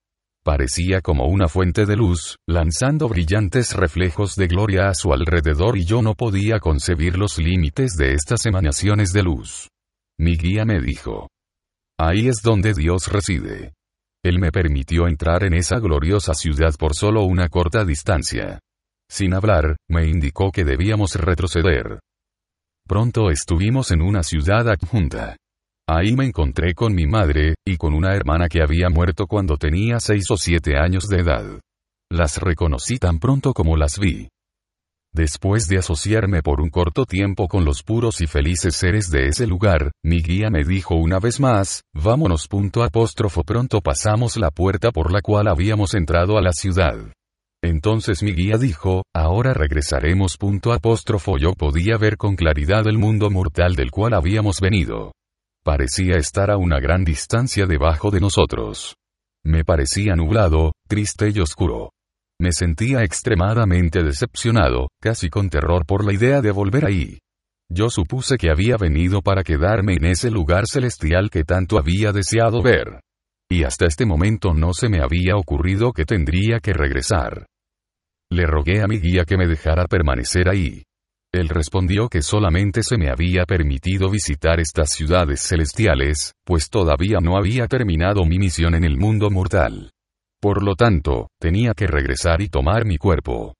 [0.45, 5.85] Parecía como una fuente de luz, lanzando brillantes reflejos de gloria a su alrededor y
[5.85, 9.69] yo no podía concebir los límites de estas emanaciones de luz.
[10.19, 11.29] Mi guía me dijo.
[11.97, 13.73] Ahí es donde Dios reside.
[14.23, 18.59] Él me permitió entrar en esa gloriosa ciudad por solo una corta distancia.
[19.09, 21.99] Sin hablar, me indicó que debíamos retroceder.
[22.87, 25.37] Pronto estuvimos en una ciudad adjunta.
[25.87, 29.99] Ahí me encontré con mi madre, y con una hermana que había muerto cuando tenía
[29.99, 31.59] seis o siete años de edad.
[32.11, 34.27] Las reconocí tan pronto como las vi.
[35.13, 39.47] Después de asociarme por un corto tiempo con los puros y felices seres de ese
[39.47, 42.47] lugar, mi guía me dijo una vez más, vámonos.
[42.83, 46.95] Apóstrofo pronto pasamos la puerta por la cual habíamos entrado a la ciudad.
[47.61, 50.37] Entonces mi guía dijo, ahora regresaremos.
[50.71, 55.13] Apóstrofo yo podía ver con claridad el mundo mortal del cual habíamos venido.
[55.63, 58.95] Parecía estar a una gran distancia debajo de nosotros.
[59.43, 61.91] Me parecía nublado, triste y oscuro.
[62.41, 67.19] Me sentía extremadamente decepcionado, casi con terror por la idea de volver ahí.
[67.69, 72.61] Yo supuse que había venido para quedarme en ese lugar celestial que tanto había deseado
[72.61, 73.01] ver.
[73.51, 77.45] Y hasta este momento no se me había ocurrido que tendría que regresar.
[78.31, 80.83] Le rogué a mi guía que me dejara permanecer ahí.
[81.33, 87.37] Él respondió que solamente se me había permitido visitar estas ciudades celestiales, pues todavía no
[87.37, 89.91] había terminado mi misión en el mundo mortal.
[90.41, 93.55] Por lo tanto, tenía que regresar y tomar mi cuerpo.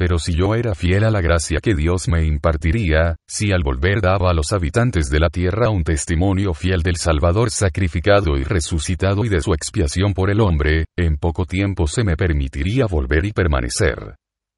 [0.00, 4.00] Pero si yo era fiel a la gracia que Dios me impartiría, si al volver
[4.00, 9.24] daba a los habitantes de la tierra un testimonio fiel del Salvador sacrificado y resucitado
[9.24, 13.32] y de su expiación por el hombre, en poco tiempo se me permitiría volver y
[13.32, 14.16] permanecer.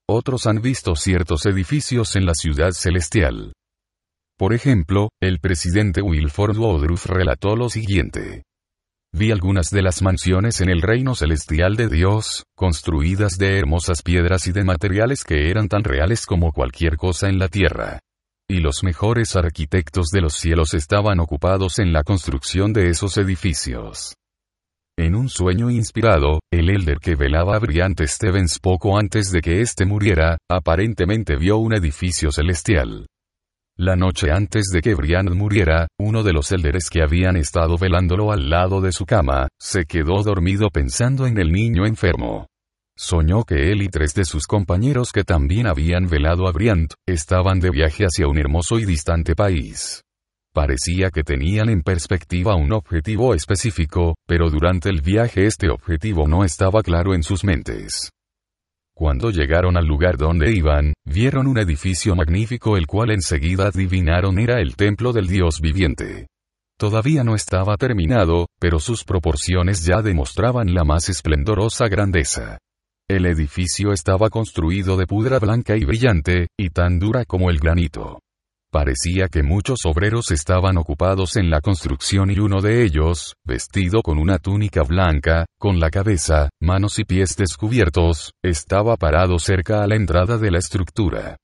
[0.08, 3.52] Otros han visto ciertos edificios en la ciudad celestial.
[4.38, 8.42] Por ejemplo, el presidente Wilford Woodruff relató lo siguiente.
[9.14, 14.46] Vi algunas de las mansiones en el reino celestial de Dios, construidas de hermosas piedras
[14.46, 17.98] y de materiales que eran tan reales como cualquier cosa en la tierra.
[18.48, 24.14] Y los mejores arquitectos de los cielos estaban ocupados en la construcción de esos edificios.
[24.98, 29.60] En un sueño inspirado, el elder que velaba a Briant Stevens poco antes de que
[29.60, 33.06] éste muriera, aparentemente vio un edificio celestial.
[33.84, 38.30] La noche antes de que Brian muriera, uno de los élderes que habían estado velándolo
[38.30, 42.46] al lado de su cama, se quedó dormido pensando en el niño enfermo.
[42.96, 47.58] Soñó que él y tres de sus compañeros que también habían velado a Briant, estaban
[47.58, 50.04] de viaje hacia un hermoso y distante país.
[50.54, 56.44] Parecía que tenían en perspectiva un objetivo específico, pero durante el viaje este objetivo no
[56.44, 58.12] estaba claro en sus mentes.
[58.94, 64.60] Cuando llegaron al lugar donde iban, vieron un edificio magnífico el cual enseguida adivinaron era
[64.60, 66.26] el templo del Dios viviente.
[66.78, 72.58] Todavía no estaba terminado, pero sus proporciones ya demostraban la más esplendorosa grandeza.
[73.08, 78.20] El edificio estaba construido de pudra blanca y brillante, y tan dura como el granito.
[78.72, 84.18] Parecía que muchos obreros estaban ocupados en la construcción y uno de ellos, vestido con
[84.18, 89.96] una túnica blanca, con la cabeza, manos y pies descubiertos, estaba parado cerca a la
[89.96, 91.36] entrada de la estructura.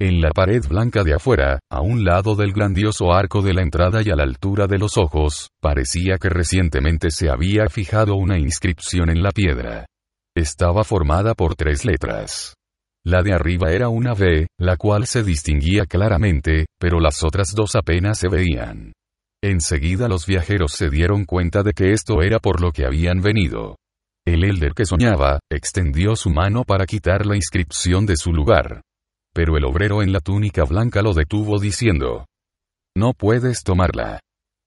[0.00, 4.02] En la pared blanca de afuera, a un lado del grandioso arco de la entrada
[4.04, 9.08] y a la altura de los ojos, parecía que recientemente se había fijado una inscripción
[9.08, 9.86] en la piedra.
[10.34, 12.56] Estaba formada por tres letras.
[13.04, 17.74] La de arriba era una V, la cual se distinguía claramente, pero las otras dos
[17.74, 18.92] apenas se veían.
[19.42, 23.76] Enseguida los viajeros se dieron cuenta de que esto era por lo que habían venido.
[24.26, 28.82] El elder que soñaba, extendió su mano para quitar la inscripción de su lugar.
[29.32, 32.26] Pero el obrero en la túnica blanca lo detuvo diciendo,
[32.94, 34.20] No puedes tomarla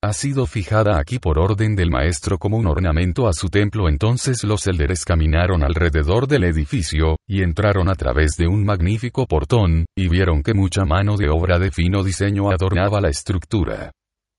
[0.04, 3.88] ha sido fijada aquí por orden del maestro como un ornamento a su templo.
[3.88, 9.86] Entonces los elderes caminaron alrededor del edificio, y entraron a través de un magnífico portón,
[9.95, 13.91] y vieron que mucha mano de obra de fino diseño adornaba la estructura.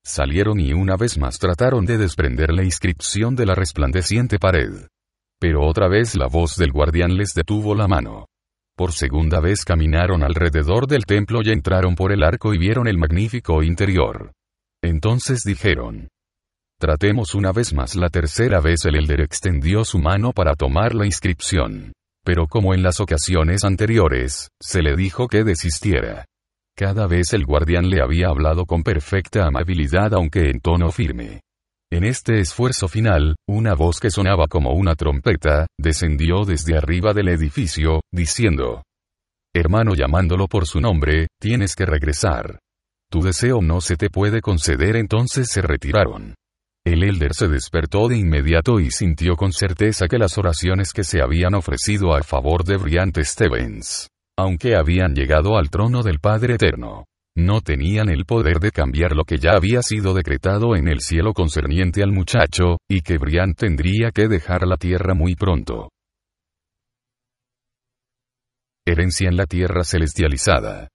[0.05, 4.85] Salieron y una vez más trataron de desprender la inscripción de la resplandeciente pared.
[5.39, 8.27] Pero otra vez la voz del guardián les detuvo la mano.
[8.77, 12.99] Por segunda vez caminaron alrededor del templo y entraron por el arco y vieron el
[12.99, 14.31] magnífico interior.
[14.85, 16.09] Entonces dijeron.
[16.79, 17.95] Tratemos una vez más.
[17.95, 21.91] La tercera vez el elder extendió su mano para tomar la inscripción.
[22.23, 26.25] Pero como en las ocasiones anteriores, se le dijo que desistiera.
[26.77, 31.41] Cada vez el guardián le había hablado con perfecta amabilidad aunque en tono firme.
[31.91, 37.29] En este esfuerzo final, una voz que sonaba como una trompeta, descendió desde arriba del
[37.29, 38.83] edificio, diciendo,
[39.55, 42.59] Hermano llamándolo por su nombre, tienes que regresar.
[43.15, 46.35] Tu deseo no se te puede conceder entonces se retiraron.
[46.85, 51.21] El elder se despertó de inmediato y sintió con certeza que las oraciones que se
[51.21, 57.05] habían ofrecido a favor de Briant Stevens, aunque habían llegado al trono del Padre Eterno,
[57.37, 61.31] no tenían el poder de cambiar lo que ya había sido decretado en el cielo
[61.31, 65.87] concerniente al muchacho, y que Brian tendría que dejar la tierra muy pronto.
[68.85, 70.89] Herencia en la tierra celestializada.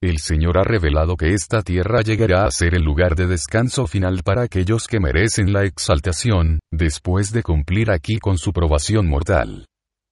[0.00, 4.22] El Señor ha revelado que esta tierra llegará a ser el lugar de descanso final
[4.22, 9.66] para aquellos que merecen la exaltación, después de cumplir aquí con su probación mortal.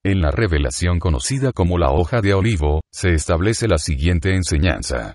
[0.05, 5.14] En la revelación conocida como la hoja de olivo, se establece la siguiente enseñanza.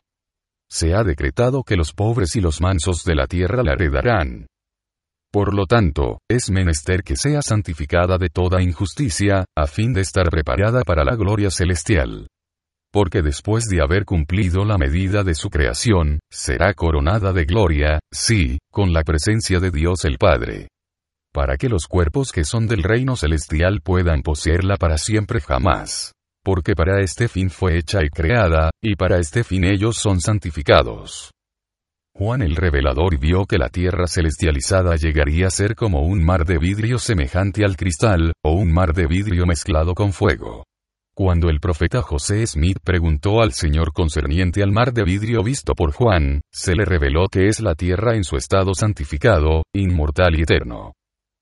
[0.70, 4.48] Se ha decretado que los pobres y los mansos de la tierra la heredarán.
[5.34, 10.30] Por lo tanto, es menester que sea santificada de toda injusticia, a fin de estar
[10.30, 12.28] preparada para la gloria celestial
[12.92, 18.60] porque después de haber cumplido la medida de su creación, será coronada de gloria, sí,
[18.72, 20.68] con la presencia de Dios el Padre.
[21.34, 26.12] Para que los cuerpos que son del reino celestial puedan poseerla para siempre jamás.
[26.44, 31.32] Porque para este fin fue hecha y creada, y para este fin ellos son santificados.
[32.14, 36.58] Juan el revelador vio que la tierra celestializada llegaría a ser como un mar de
[36.58, 40.66] vidrio semejante al cristal, o un mar de vidrio mezclado con fuego.
[41.14, 45.92] Cuando el profeta José Smith preguntó al Señor concerniente al mar de vidrio visto por
[45.92, 50.94] Juan, se le reveló que es la tierra en su estado santificado, inmortal y eterno.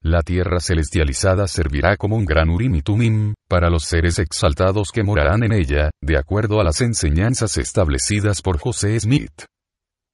[0.02, 5.04] La tierra celestializada servirá como un gran Urim y Tumim, para los seres exaltados que
[5.04, 9.44] morarán en ella, de acuerdo a las enseñanzas establecidas por José Smith.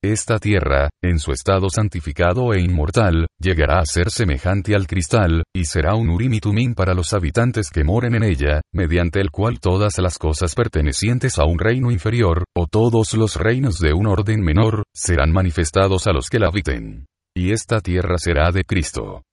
[0.08, 5.66] Esta tierra, en su estado santificado e inmortal, llegará a ser semejante al cristal, y
[5.66, 9.60] será un Urim y Tumim para los habitantes que moren en ella, mediante el cual
[9.60, 14.42] todas las cosas pertenecientes a un reino inferior, o todos los reinos de un orden
[14.42, 17.08] menor, serán manifestados a los que la habiten.
[17.36, 19.24] Y esta tierra será de Cristo.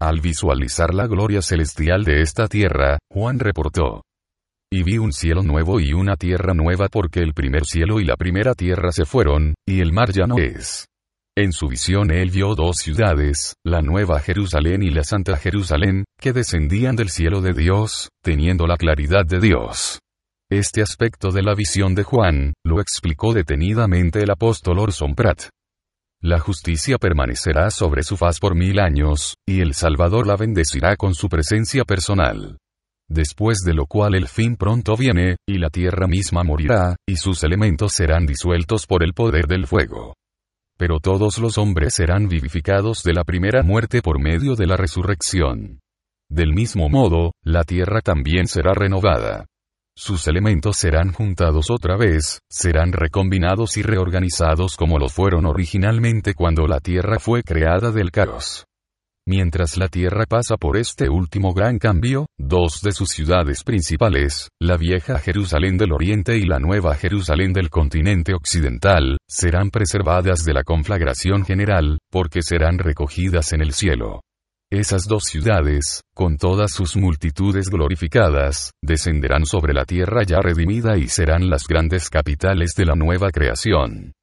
[0.00, 4.02] Al visualizar la gloria celestial de esta tierra, Juan reportó,
[4.70, 8.16] y vi un cielo nuevo y una tierra nueva porque el primer cielo y la
[8.16, 10.86] primera tierra se fueron, y el mar ya no es.
[11.36, 16.32] En su visión él vio dos ciudades, la nueva Jerusalén y la santa Jerusalén, que
[16.32, 20.00] descendían del cielo de Dios, teniendo la claridad de Dios.
[20.50, 25.48] Este aspecto de la visión de Juan, lo explicó detenidamente el apóstol Orson Pratt.
[26.20, 31.14] La justicia permanecerá sobre su faz por mil años, y el Salvador la bendecirá con
[31.14, 32.58] su presencia personal
[33.08, 37.42] después de lo cual el fin pronto viene, y la tierra misma morirá, y sus
[37.44, 40.14] elementos serán disueltos por el poder del fuego.
[40.78, 45.80] Pero todos los hombres serán vivificados de la primera muerte por medio de la resurrección.
[46.30, 49.46] Del mismo modo, la tierra también será renovada.
[49.96, 56.68] Sus elementos serán juntados otra vez, serán recombinados y reorganizados como lo fueron originalmente cuando
[56.68, 58.67] la tierra fue creada del caos.
[59.30, 64.78] Mientras la Tierra pasa por este último gran cambio, dos de sus ciudades principales, la
[64.78, 70.64] vieja Jerusalén del Oriente y la nueva Jerusalén del continente occidental, serán preservadas de la
[70.64, 74.22] conflagración general, porque serán recogidas en el cielo.
[74.72, 81.06] Esas dos ciudades, con todas sus multitudes glorificadas, descenderán sobre la tierra ya redimida y
[81.08, 84.14] serán las grandes capitales de la nueva creación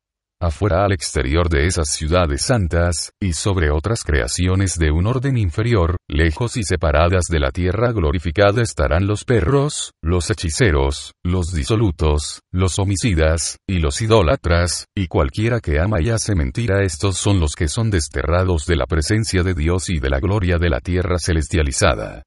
[0.46, 5.98] afuera al exterior de esas ciudades santas, y sobre otras creaciones de un orden inferior,
[6.08, 12.80] lejos y separadas de la tierra glorificada estarán los perros, los hechiceros, los disolutos, los
[12.80, 17.68] homicidas, y los idólatras, y cualquiera que ama y hace mentira estos son los que
[17.68, 22.24] son desterrados de la presencia de Dios y de la gloria de la tierra celestializada.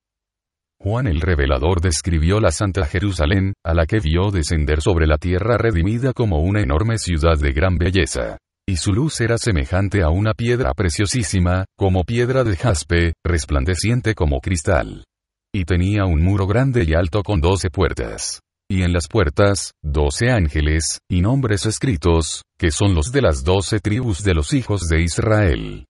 [0.81, 5.59] Juan el Revelador describió la Santa Jerusalén, a la que vio descender sobre la tierra
[5.59, 8.39] redimida como una enorme ciudad de gran belleza.
[8.65, 14.41] Y su luz era semejante a una piedra preciosísima, como piedra de jaspe, resplandeciente como
[14.41, 15.05] cristal.
[15.53, 18.41] Y tenía un muro grande y alto con doce puertas.
[18.71, 23.81] Y en las puertas, doce ángeles, y nombres escritos, que son los de las doce
[23.81, 25.87] tribus de los hijos de Israel.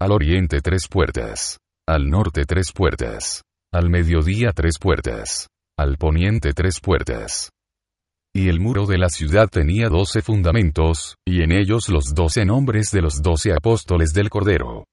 [0.00, 1.58] Al oriente tres puertas.
[1.86, 3.42] Al norte tres puertas
[3.72, 5.48] al mediodía tres puertas.
[5.78, 7.50] Al poniente tres puertas.
[8.34, 12.90] Y el muro de la ciudad tenía doce fundamentos, y en ellos los doce nombres
[12.92, 14.84] de los doce apóstoles del Cordero.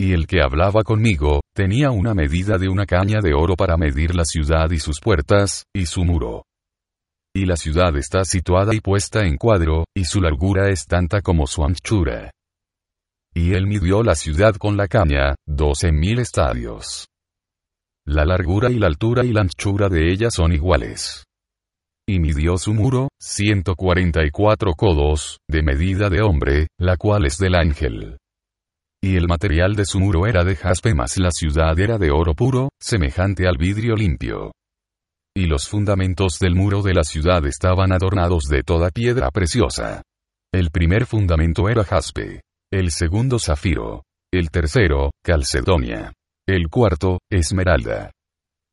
[0.00, 4.14] Y el que hablaba conmigo, tenía una medida de una caña de oro para medir
[4.14, 6.44] la ciudad y sus puertas, y su muro.
[7.34, 11.48] Y la ciudad está situada y puesta en cuadro, y su largura es tanta como
[11.48, 12.30] su anchura.
[13.34, 17.08] Y él midió la ciudad con la caña, doce mil estadios.
[18.10, 21.24] La largura y la altura y la anchura de ella son iguales.
[22.08, 28.16] Y midió su muro, 144 codos, de medida de hombre, la cual es del ángel.
[29.02, 32.32] Y el material de su muro era de jaspe más la ciudad era de oro
[32.32, 34.52] puro, semejante al vidrio limpio.
[35.36, 40.00] Y los fundamentos del muro de la ciudad estaban adornados de toda piedra preciosa.
[40.50, 42.40] El primer fundamento era jaspe.
[42.72, 44.04] El segundo zafiro.
[44.32, 46.14] El tercero, calcedonia.
[46.48, 48.10] El cuarto, esmeralda.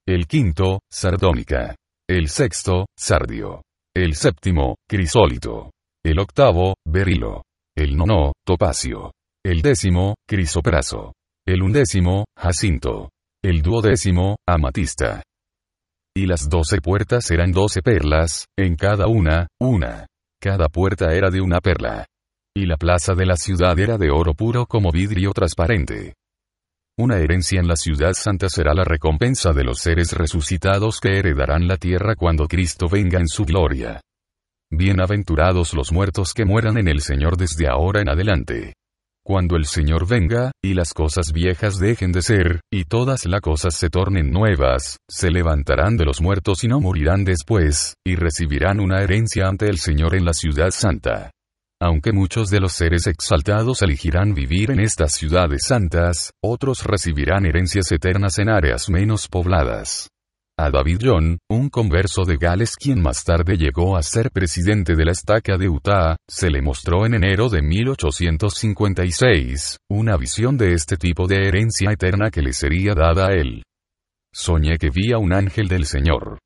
[0.07, 1.76] El quinto, sardónica.
[2.09, 3.63] El sexto, sardio.
[3.93, 5.71] El séptimo, crisólito.
[6.01, 7.43] El octavo, berilo.
[7.76, 9.11] El nono, topacio.
[9.45, 11.11] El décimo, crisopraso.
[11.45, 13.09] El undécimo, jacinto.
[13.43, 15.21] El duodécimo, amatista.
[16.15, 20.07] Y las doce puertas eran doce perlas, en cada una, una.
[20.41, 22.05] Cada puerta era de una perla.
[22.55, 26.13] Y la plaza de la ciudad era de oro puro como vidrio transparente.
[26.98, 31.68] Una herencia en la ciudad santa será la recompensa de los seres resucitados que heredarán
[31.68, 34.00] la tierra cuando Cristo venga en su gloria.
[34.72, 38.76] Bienaventurados los muertos que mueran en el Señor desde ahora en adelante.
[39.26, 43.76] Cuando el Señor venga, y las cosas viejas dejen de ser, y todas las cosas
[43.76, 49.02] se tornen nuevas, se levantarán de los muertos y no morirán después, y recibirán una
[49.02, 51.32] herencia ante el Señor en la ciudad santa.
[51.86, 57.91] Aunque muchos de los seres exaltados elegirán vivir en estas ciudades santas, otros recibirán herencias
[57.91, 60.09] eternas en áreas menos pobladas.
[60.57, 65.05] A David John, un converso de Gales quien más tarde llegó a ser presidente de
[65.05, 70.97] la estaca de Utah, se le mostró en enero de 1856, una visión de este
[70.97, 73.61] tipo de herencia eterna que le sería dada a él.
[74.33, 76.39] Soñé que vi a un ángel del Señor.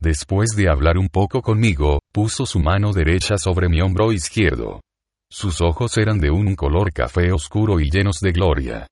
[0.00, 4.80] Después de hablar un poco conmigo, puso su mano derecha sobre mi hombro izquierdo.
[5.30, 8.86] Sus ojos eran de un color café oscuro y llenos de gloria.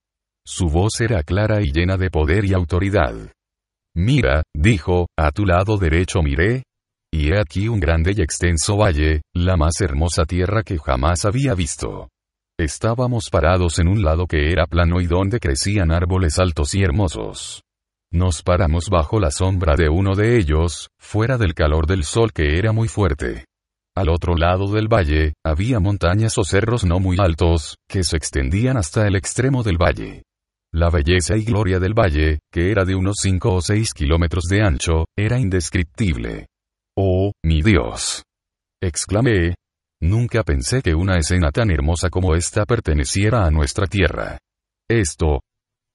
[0.47, 3.15] Su voz era clara y llena de poder y autoridad.
[3.97, 6.65] Mira, dijo, a tu lado derecho miré.
[7.13, 11.55] Y he aquí un grande y extenso valle, la más hermosa tierra que jamás había
[11.55, 12.09] visto.
[12.59, 17.63] Estábamos parados en un lado que era plano y donde crecían árboles altos y hermosos.
[18.13, 22.59] Nos paramos bajo la sombra de uno de ellos, fuera del calor del sol que
[22.59, 23.45] era muy fuerte.
[23.97, 28.77] Al otro lado del valle, había montañas o cerros no muy altos, que se extendían
[28.77, 30.25] hasta el extremo del valle.
[30.73, 34.63] La belleza y gloria del valle, que era de unos 5 o 6 kilómetros de
[34.63, 36.49] ancho, era indescriptible.
[36.97, 38.25] ¡Oh, mi Dios!
[38.83, 39.55] exclamé.
[40.03, 44.39] Nunca pensé que una escena tan hermosa como esta perteneciera a nuestra tierra.
[44.91, 45.41] Esto,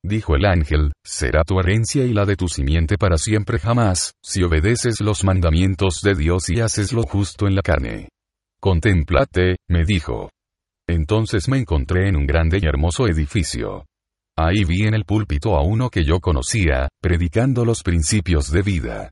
[0.04, 4.44] dijo el ángel, será tu herencia y la de tu simiente para siempre jamás, si
[4.44, 8.10] obedeces los mandamientos de Dios y haces lo justo en la carne.
[8.60, 10.30] Contemplate, me dijo.
[10.88, 13.86] Entonces me encontré en un grande y hermoso edificio.
[14.38, 19.10] Ahí vi en el púlpito a uno que yo conocía, predicando los principios de vida.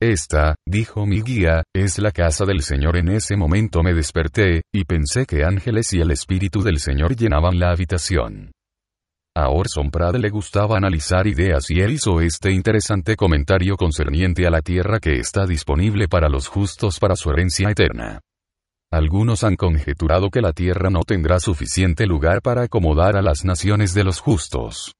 [0.00, 2.96] Esta, dijo mi guía, es la casa del Señor.
[2.96, 7.58] En ese momento me desperté, y pensé que ángeles y el Espíritu del Señor llenaban
[7.58, 8.52] la habitación.
[9.40, 14.50] A Orson Prade le gustaba analizar ideas y él hizo este interesante comentario concerniente a
[14.50, 18.18] la tierra que está disponible para los justos para su herencia eterna.
[18.90, 23.94] Algunos han conjeturado que la tierra no tendrá suficiente lugar para acomodar a las naciones
[23.94, 24.96] de los justos.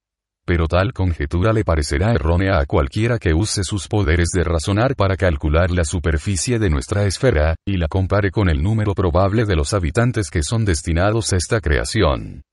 [0.46, 5.16] Pero tal conjetura le parecerá errónea a cualquiera que use sus poderes de razonar para
[5.16, 9.74] calcular la superficie de nuestra esfera, y la compare con el número probable de los
[9.74, 12.44] habitantes que son destinados a esta creación.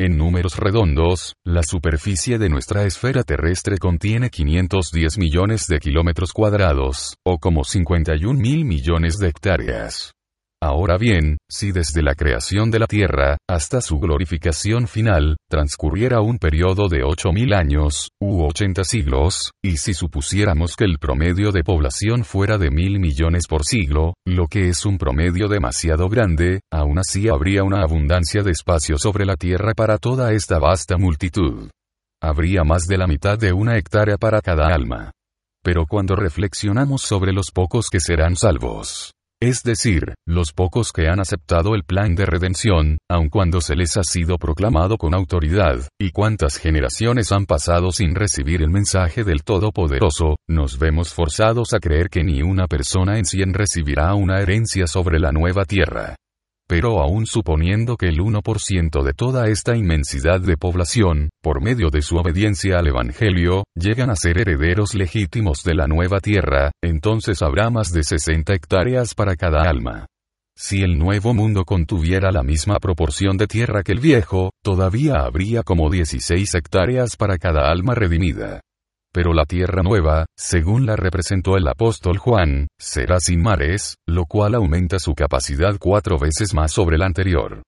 [0.00, 7.18] En números redondos, la superficie de nuestra esfera terrestre contiene 510 millones de kilómetros cuadrados,
[7.22, 10.14] o como 51 mil millones de hectáreas.
[10.62, 16.36] Ahora bien, si desde la creación de la Tierra, hasta su glorificación final, transcurriera un
[16.36, 22.24] periodo de 8.000 años, u 80 siglos, y si supusiéramos que el promedio de población
[22.24, 27.30] fuera de mil millones por siglo, lo que es un promedio demasiado grande, aún así
[27.30, 31.70] habría una abundancia de espacio sobre la Tierra para toda esta vasta multitud.
[32.22, 35.10] Habría más de la mitad de una hectárea para cada alma.
[35.62, 39.12] Pero cuando reflexionamos sobre los pocos que serán salvos,
[39.42, 43.96] es decir, los pocos que han aceptado el plan de redención, aun cuando se les
[43.96, 49.42] ha sido proclamado con autoridad, y cuántas generaciones han pasado sin recibir el mensaje del
[49.42, 54.86] Todopoderoso, nos vemos forzados a creer que ni una persona en cien recibirá una herencia
[54.86, 56.16] sobre la nueva tierra.
[56.70, 62.00] Pero aún suponiendo que el 1% de toda esta inmensidad de población, por medio de
[62.00, 67.70] su obediencia al Evangelio, llegan a ser herederos legítimos de la nueva tierra, entonces habrá
[67.70, 70.06] más de 60 hectáreas para cada alma.
[70.56, 75.64] Si el nuevo mundo contuviera la misma proporción de tierra que el viejo, todavía habría
[75.64, 78.60] como 16 hectáreas para cada alma redimida.
[79.12, 84.54] Pero la tierra nueva, según la representó el apóstol Juan, será sin mares, lo cual
[84.54, 87.62] aumenta su capacidad cuatro veces más sobre la anterior.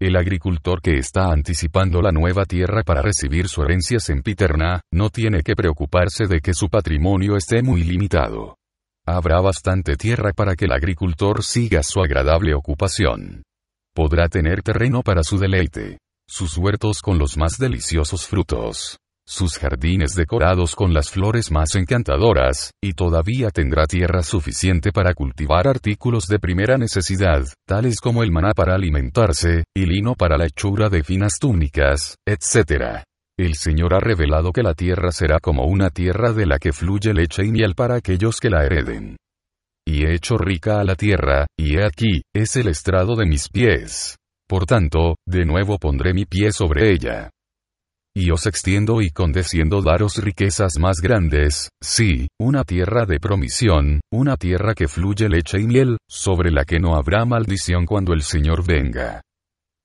[0.00, 5.42] El agricultor que está anticipando la nueva tierra para recibir su herencia sempiterna, no tiene
[5.42, 8.56] que preocuparse de que su patrimonio esté muy limitado.
[9.06, 13.42] Habrá bastante tierra para que el agricultor siga su agradable ocupación.
[13.94, 15.98] Podrá tener terreno para su deleite.
[16.28, 18.98] Sus huertos con los más deliciosos frutos
[19.28, 25.66] sus jardines decorados con las flores más encantadoras, y todavía tendrá tierra suficiente para cultivar
[25.66, 30.88] artículos de primera necesidad, tales como el maná para alimentarse, y lino para la hechura
[30.88, 33.02] de finas túnicas, etc.
[33.36, 37.12] El Señor ha revelado que la tierra será como una tierra de la que fluye
[37.12, 39.16] leche y miel para aquellos que la hereden.
[39.84, 43.48] Y he hecho rica a la tierra, y he aquí, es el estrado de mis
[43.48, 44.16] pies.
[44.48, 47.30] Por tanto, de nuevo pondré mi pie sobre ella
[48.16, 54.38] y os extiendo y condesciendo daros riquezas más grandes, sí, una tierra de promisión, una
[54.38, 58.66] tierra que fluye leche y miel, sobre la que no habrá maldición cuando el Señor
[58.66, 59.20] venga.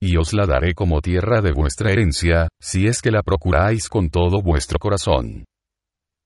[0.02, 4.10] Y os la daré como tierra de vuestra herencia, si es que la procuráis con
[4.10, 5.44] todo vuestro corazón.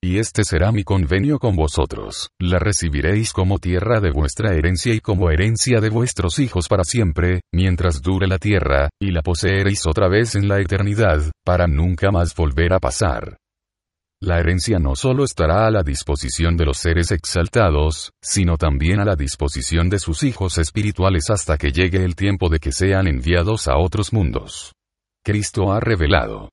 [0.06, 5.00] Y este será mi convenio con vosotros, la recibiréis como tierra de vuestra herencia y
[5.00, 10.08] como herencia de vuestros hijos para siempre, mientras dure la tierra, y la poseeréis otra
[10.08, 13.38] vez en la eternidad, para nunca más volver a pasar.
[14.22, 19.06] La herencia no solo estará a la disposición de los seres exaltados, sino también a
[19.06, 23.68] la disposición de sus hijos espirituales hasta que llegue el tiempo de que sean enviados
[23.68, 24.72] a otros mundos.
[25.24, 26.52] Cristo ha revelado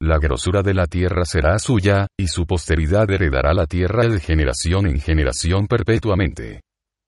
[0.00, 4.86] la grosura de la tierra será suya, y su posteridad heredará la tierra de generación
[4.86, 6.60] en generación perpetuamente.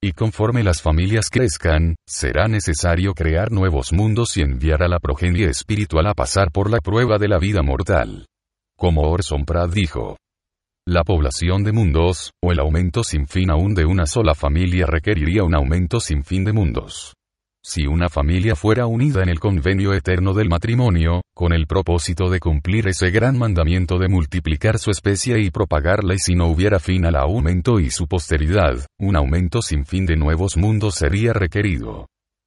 [0.03, 5.49] Y conforme las familias crezcan, será necesario crear nuevos mundos y enviar a la progenie
[5.49, 8.27] espiritual a pasar por la prueba de la vida mortal.
[8.77, 10.17] Como Orson Pratt dijo,
[10.87, 15.45] la población de mundos, o el aumento sin fin aún de una sola familia requeriría
[15.45, 17.18] un aumento sin fin de mundos.
[17.65, 22.41] Si una familia fuera unida en el convenio eterno del matrimonio, con el propósito de
[22.41, 27.05] cumplir ese gran mandamiento de multiplicar su especie y propagarla y si no hubiera fin
[27.05, 32.07] al aumento y su posteridad, un aumento sin fin de nuevos mundos sería requerido.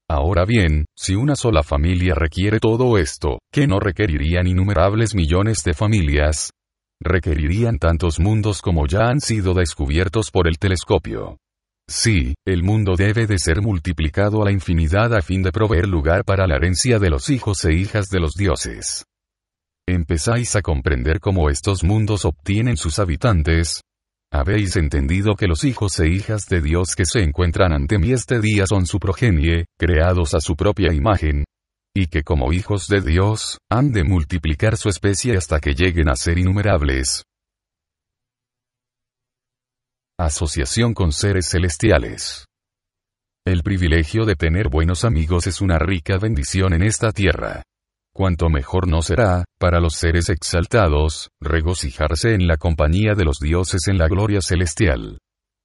[0.10, 5.74] Ahora bien, si una sola familia requiere todo esto, ¿qué no requerirían innumerables millones de
[5.74, 6.52] familias?
[7.02, 11.38] Requerirían tantos mundos como ya han sido descubiertos por el telescopio.
[11.94, 16.24] Sí, el mundo debe de ser multiplicado a la infinidad a fin de proveer lugar
[16.24, 19.04] para la herencia de los hijos e hijas de los dioses.
[19.86, 23.82] ¿Empezáis a comprender cómo estos mundos obtienen sus habitantes?
[24.32, 28.40] ¿Habéis entendido que los hijos e hijas de Dios que se encuentran ante mí este
[28.40, 31.44] día son su progenie, creados a su propia imagen?
[31.94, 36.16] y que como hijos de Dios, han de multiplicar su especie hasta que lleguen a
[36.16, 37.26] ser innumerables.
[40.24, 42.46] Asociación con seres celestiales.
[43.44, 47.64] El privilegio de tener buenos amigos es una rica bendición en esta tierra.
[48.14, 53.88] Cuanto mejor no será, para los seres exaltados, regocijarse en la compañía de los dioses
[53.88, 55.18] en la gloria celestial.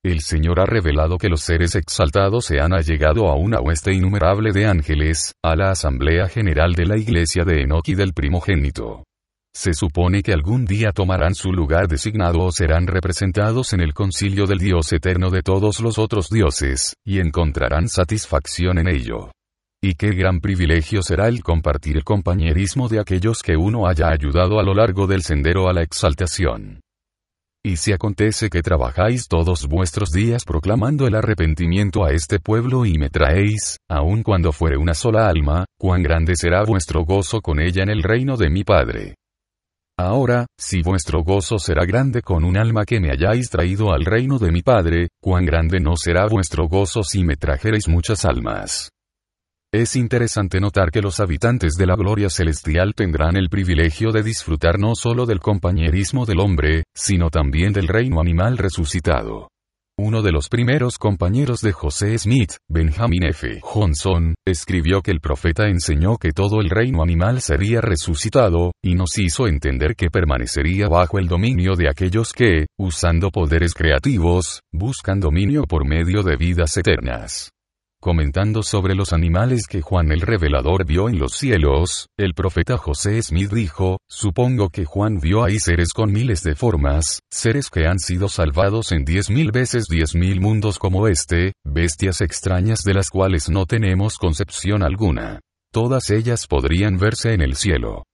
[0.02, 4.52] El Señor ha revelado que los seres exaltados se han allegado a una hueste innumerable
[4.52, 9.04] de ángeles, a la Asamblea General de la Iglesia de Enoch y del primogénito.
[9.56, 14.44] Se supone que algún día tomarán su lugar designado o serán representados en el concilio
[14.44, 19.32] del Dios eterno de todos los otros dioses, y encontrarán satisfacción en ello.
[19.82, 24.60] Y qué gran privilegio será el compartir el compañerismo de aquellos que uno haya ayudado
[24.60, 26.82] a lo largo del sendero a la exaltación.
[27.64, 32.98] Y si acontece que trabajáis todos vuestros días proclamando el arrepentimiento a este pueblo y
[32.98, 37.82] me traéis, aun cuando fuere una sola alma, cuán grande será vuestro gozo con ella
[37.84, 39.14] en el reino de mi Padre.
[39.98, 44.38] Ahora, si vuestro gozo será grande con un alma que me hayáis traído al reino
[44.38, 48.90] de mi Padre, cuán grande no será vuestro gozo si me trajereis muchas almas.
[49.72, 54.78] Es interesante notar que los habitantes de la gloria celestial tendrán el privilegio de disfrutar
[54.78, 59.48] no solo del compañerismo del hombre, sino también del reino animal resucitado.
[59.98, 63.60] Uno de los primeros compañeros de José Smith, Benjamin F.
[63.62, 69.16] Johnson, escribió que el profeta enseñó que todo el reino animal sería resucitado, y nos
[69.16, 75.62] hizo entender que permanecería bajo el dominio de aquellos que, usando poderes creativos, buscan dominio
[75.62, 77.55] por medio de vidas eternas.
[78.06, 83.20] Comentando sobre los animales que Juan el Revelador vio en los cielos, el profeta José
[83.20, 87.98] Smith dijo, supongo que Juan vio ahí seres con miles de formas, seres que han
[87.98, 93.10] sido salvados en diez mil veces diez mil mundos como este, bestias extrañas de las
[93.10, 95.40] cuales no tenemos concepción alguna.
[95.72, 98.04] Todas ellas podrían verse en el cielo.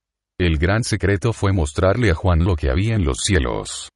[0.40, 3.90] El gran secreto fue mostrarle a Juan lo que había en los cielos.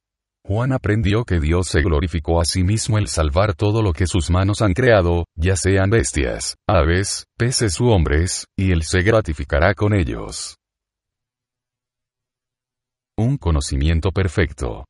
[0.47, 4.29] Juan aprendió que Dios se glorificó a sí mismo el salvar todo lo que sus
[4.29, 9.93] manos han creado, ya sean bestias, aves, peces u hombres, y Él se gratificará con
[9.93, 10.55] ellos.
[13.17, 14.85] Un conocimiento perfecto.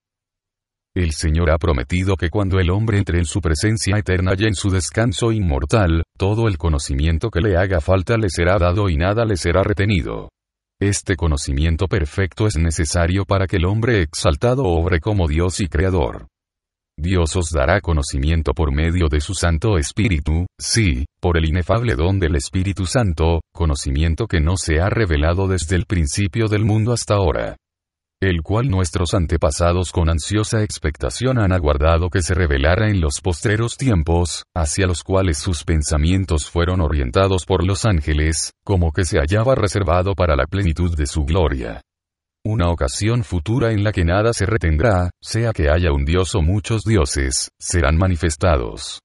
[0.96, 4.54] El Señor ha prometido que cuando el hombre entre en su presencia eterna y en
[4.54, 9.26] su descanso inmortal, todo el conocimiento que le haga falta le será dado y nada
[9.26, 10.30] le será retenido.
[10.80, 16.28] Este conocimiento perfecto es necesario para que el hombre exaltado obre como Dios y Creador.
[16.96, 22.20] Dios os dará conocimiento por medio de su Santo Espíritu, sí, por el inefable don
[22.20, 27.16] del Espíritu Santo, conocimiento que no se ha revelado desde el principio del mundo hasta
[27.16, 27.58] ahora
[28.20, 33.78] el cual nuestros antepasados con ansiosa expectación han aguardado que se revelara en los postreros
[33.78, 39.54] tiempos, hacia los cuales sus pensamientos fueron orientados por los ángeles, como que se hallaba
[39.54, 41.82] reservado para la plenitud de su gloria.
[42.44, 46.42] Una ocasión futura en la que nada se retendrá, sea que haya un dios o
[46.42, 49.02] muchos dioses, serán manifestados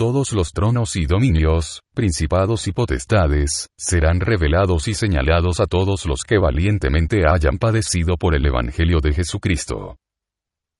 [0.00, 6.22] todos los tronos y dominios, principados y potestades, serán revelados y señalados a todos los
[6.22, 9.98] que valientemente hayan padecido por el Evangelio de Jesucristo.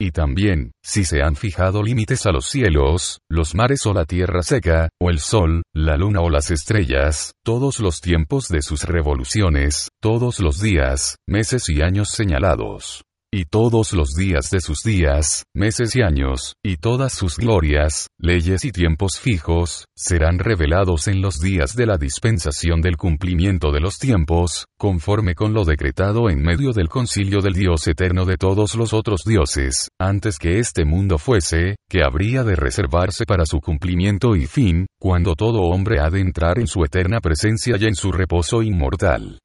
[0.01, 4.41] Y también, si se han fijado límites a los cielos, los mares o la tierra
[4.41, 9.91] seca, o el sol, la luna o las estrellas, todos los tiempos de sus revoluciones,
[10.01, 13.03] todos los días, meses y años señalados
[13.33, 18.64] y todos los días de sus días, meses y años, y todas sus glorias, leyes
[18.64, 23.99] y tiempos fijos, serán revelados en los días de la dispensación del cumplimiento de los
[23.99, 28.93] tiempos, conforme con lo decretado en medio del concilio del Dios eterno de todos los
[28.93, 34.47] otros dioses, antes que este mundo fuese, que habría de reservarse para su cumplimiento y
[34.47, 38.62] fin, cuando todo hombre ha de entrar en su eterna presencia y en su reposo
[38.62, 39.39] inmortal.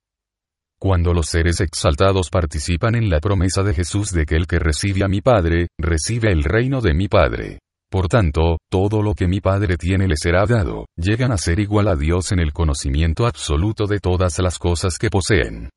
[0.86, 5.04] Cuando los seres exaltados participan en la promesa de Jesús de que el que recibe
[5.04, 7.58] a mi Padre, recibe el reino de mi Padre.
[7.90, 11.88] Por tanto, todo lo que mi Padre tiene le será dado, llegan a ser igual
[11.88, 15.72] a Dios en el conocimiento absoluto de todas las cosas que poseen.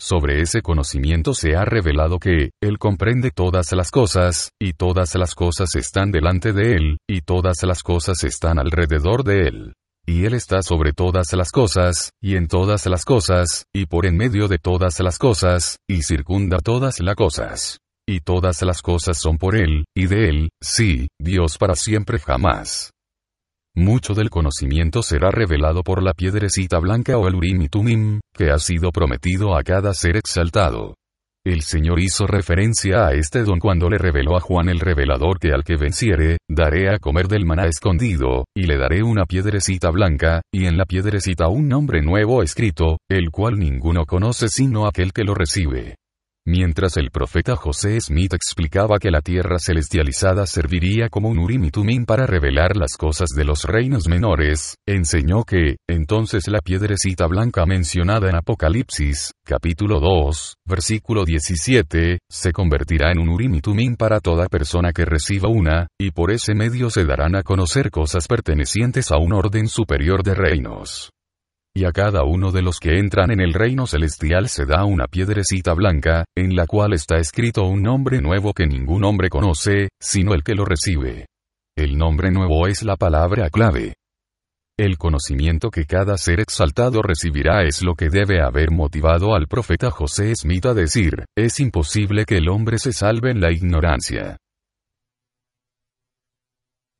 [0.00, 5.34] Sobre ese conocimiento se ha revelado que, Él comprende todas las cosas, y todas las
[5.34, 9.74] cosas están delante de Él, y todas las cosas están alrededor de Él.
[10.06, 14.16] Y Él está sobre todas las cosas, y en todas las cosas, y por en
[14.16, 17.78] medio de todas las cosas, y circunda todas las cosas.
[18.06, 22.90] Y todas las cosas son por Él, y de Él, sí, Dios para siempre jamás.
[23.74, 28.50] Mucho del conocimiento será revelado por la piedrecita blanca o el Urim y Tumim, que
[28.50, 30.94] ha sido prometido a cada ser exaltado.
[31.46, 35.52] El Señor hizo referencia a este don cuando le reveló a Juan el revelador que
[35.52, 40.40] al que venciere, daré a comer del maná escondido, y le daré una piedrecita blanca,
[40.50, 45.24] y en la piedrecita un nombre nuevo escrito, el cual ninguno conoce sino aquel que
[45.24, 45.96] lo recibe.
[46.46, 51.70] Mientras el profeta José Smith explicaba que la tierra celestializada serviría como un Urim y
[51.70, 57.64] Tumim para revelar las cosas de los reinos menores, enseñó que, entonces la piedrecita blanca
[57.64, 64.20] mencionada en Apocalipsis, capítulo 2, versículo 17, se convertirá en un Urim y Tumim para
[64.20, 69.10] toda persona que reciba una, y por ese medio se darán a conocer cosas pertenecientes
[69.12, 71.13] a un orden superior de reinos
[71.76, 75.08] y a cada uno de los que entran en el reino celestial se da una
[75.08, 80.34] piedrecita blanca, en la cual está escrito un nombre nuevo que ningún hombre conoce, sino
[80.34, 81.26] el que lo recibe.
[81.76, 83.94] El nombre nuevo es la palabra clave.
[84.78, 89.90] El conocimiento que cada ser exaltado recibirá es lo que debe haber motivado al profeta
[89.90, 94.36] José Smith a decir, es imposible que el hombre se salve en la ignorancia.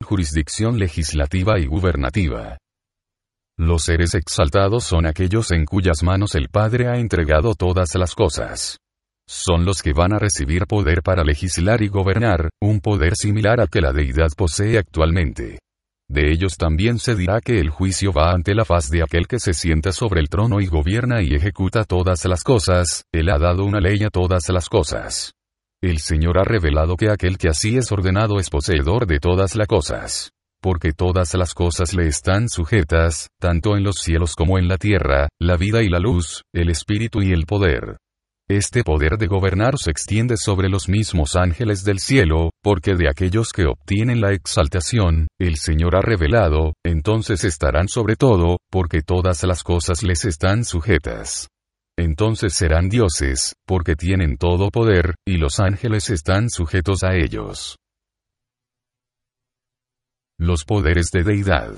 [0.03, 2.57] Jurisdicción legislativa y gubernativa.
[3.57, 8.79] Los seres exaltados son aquellos en cuyas manos el Padre ha entregado todas las cosas.
[9.27, 13.67] Son los que van a recibir poder para legislar y gobernar, un poder similar a
[13.67, 15.59] que la deidad posee actualmente.
[16.09, 19.39] De ellos también se dirá que el juicio va ante la faz de aquel que
[19.39, 23.63] se sienta sobre el trono y gobierna y ejecuta todas las cosas, él ha dado
[23.63, 25.31] una ley a todas las cosas.
[25.81, 29.67] El Señor ha revelado que aquel que así es ordenado es poseedor de todas las
[29.67, 30.34] cosas
[30.65, 35.29] porque todas las cosas le están sujetas, tanto en los cielos como en la tierra,
[35.39, 37.97] la vida y la luz, el espíritu y el poder.
[38.49, 43.51] Este poder de gobernar se extiende sobre los mismos ángeles del cielo, porque de aquellos
[43.51, 49.61] que obtienen la exaltación, el Señor ha revelado, entonces estarán sobre todo, porque todas las
[49.61, 51.47] cosas les están sujetas.
[51.95, 57.75] Entonces serán dioses, porque tienen todo poder, y los ángeles están sujetos a ellos.
[60.37, 61.77] Los poderes de deidad.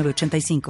[0.00, 0.62] 85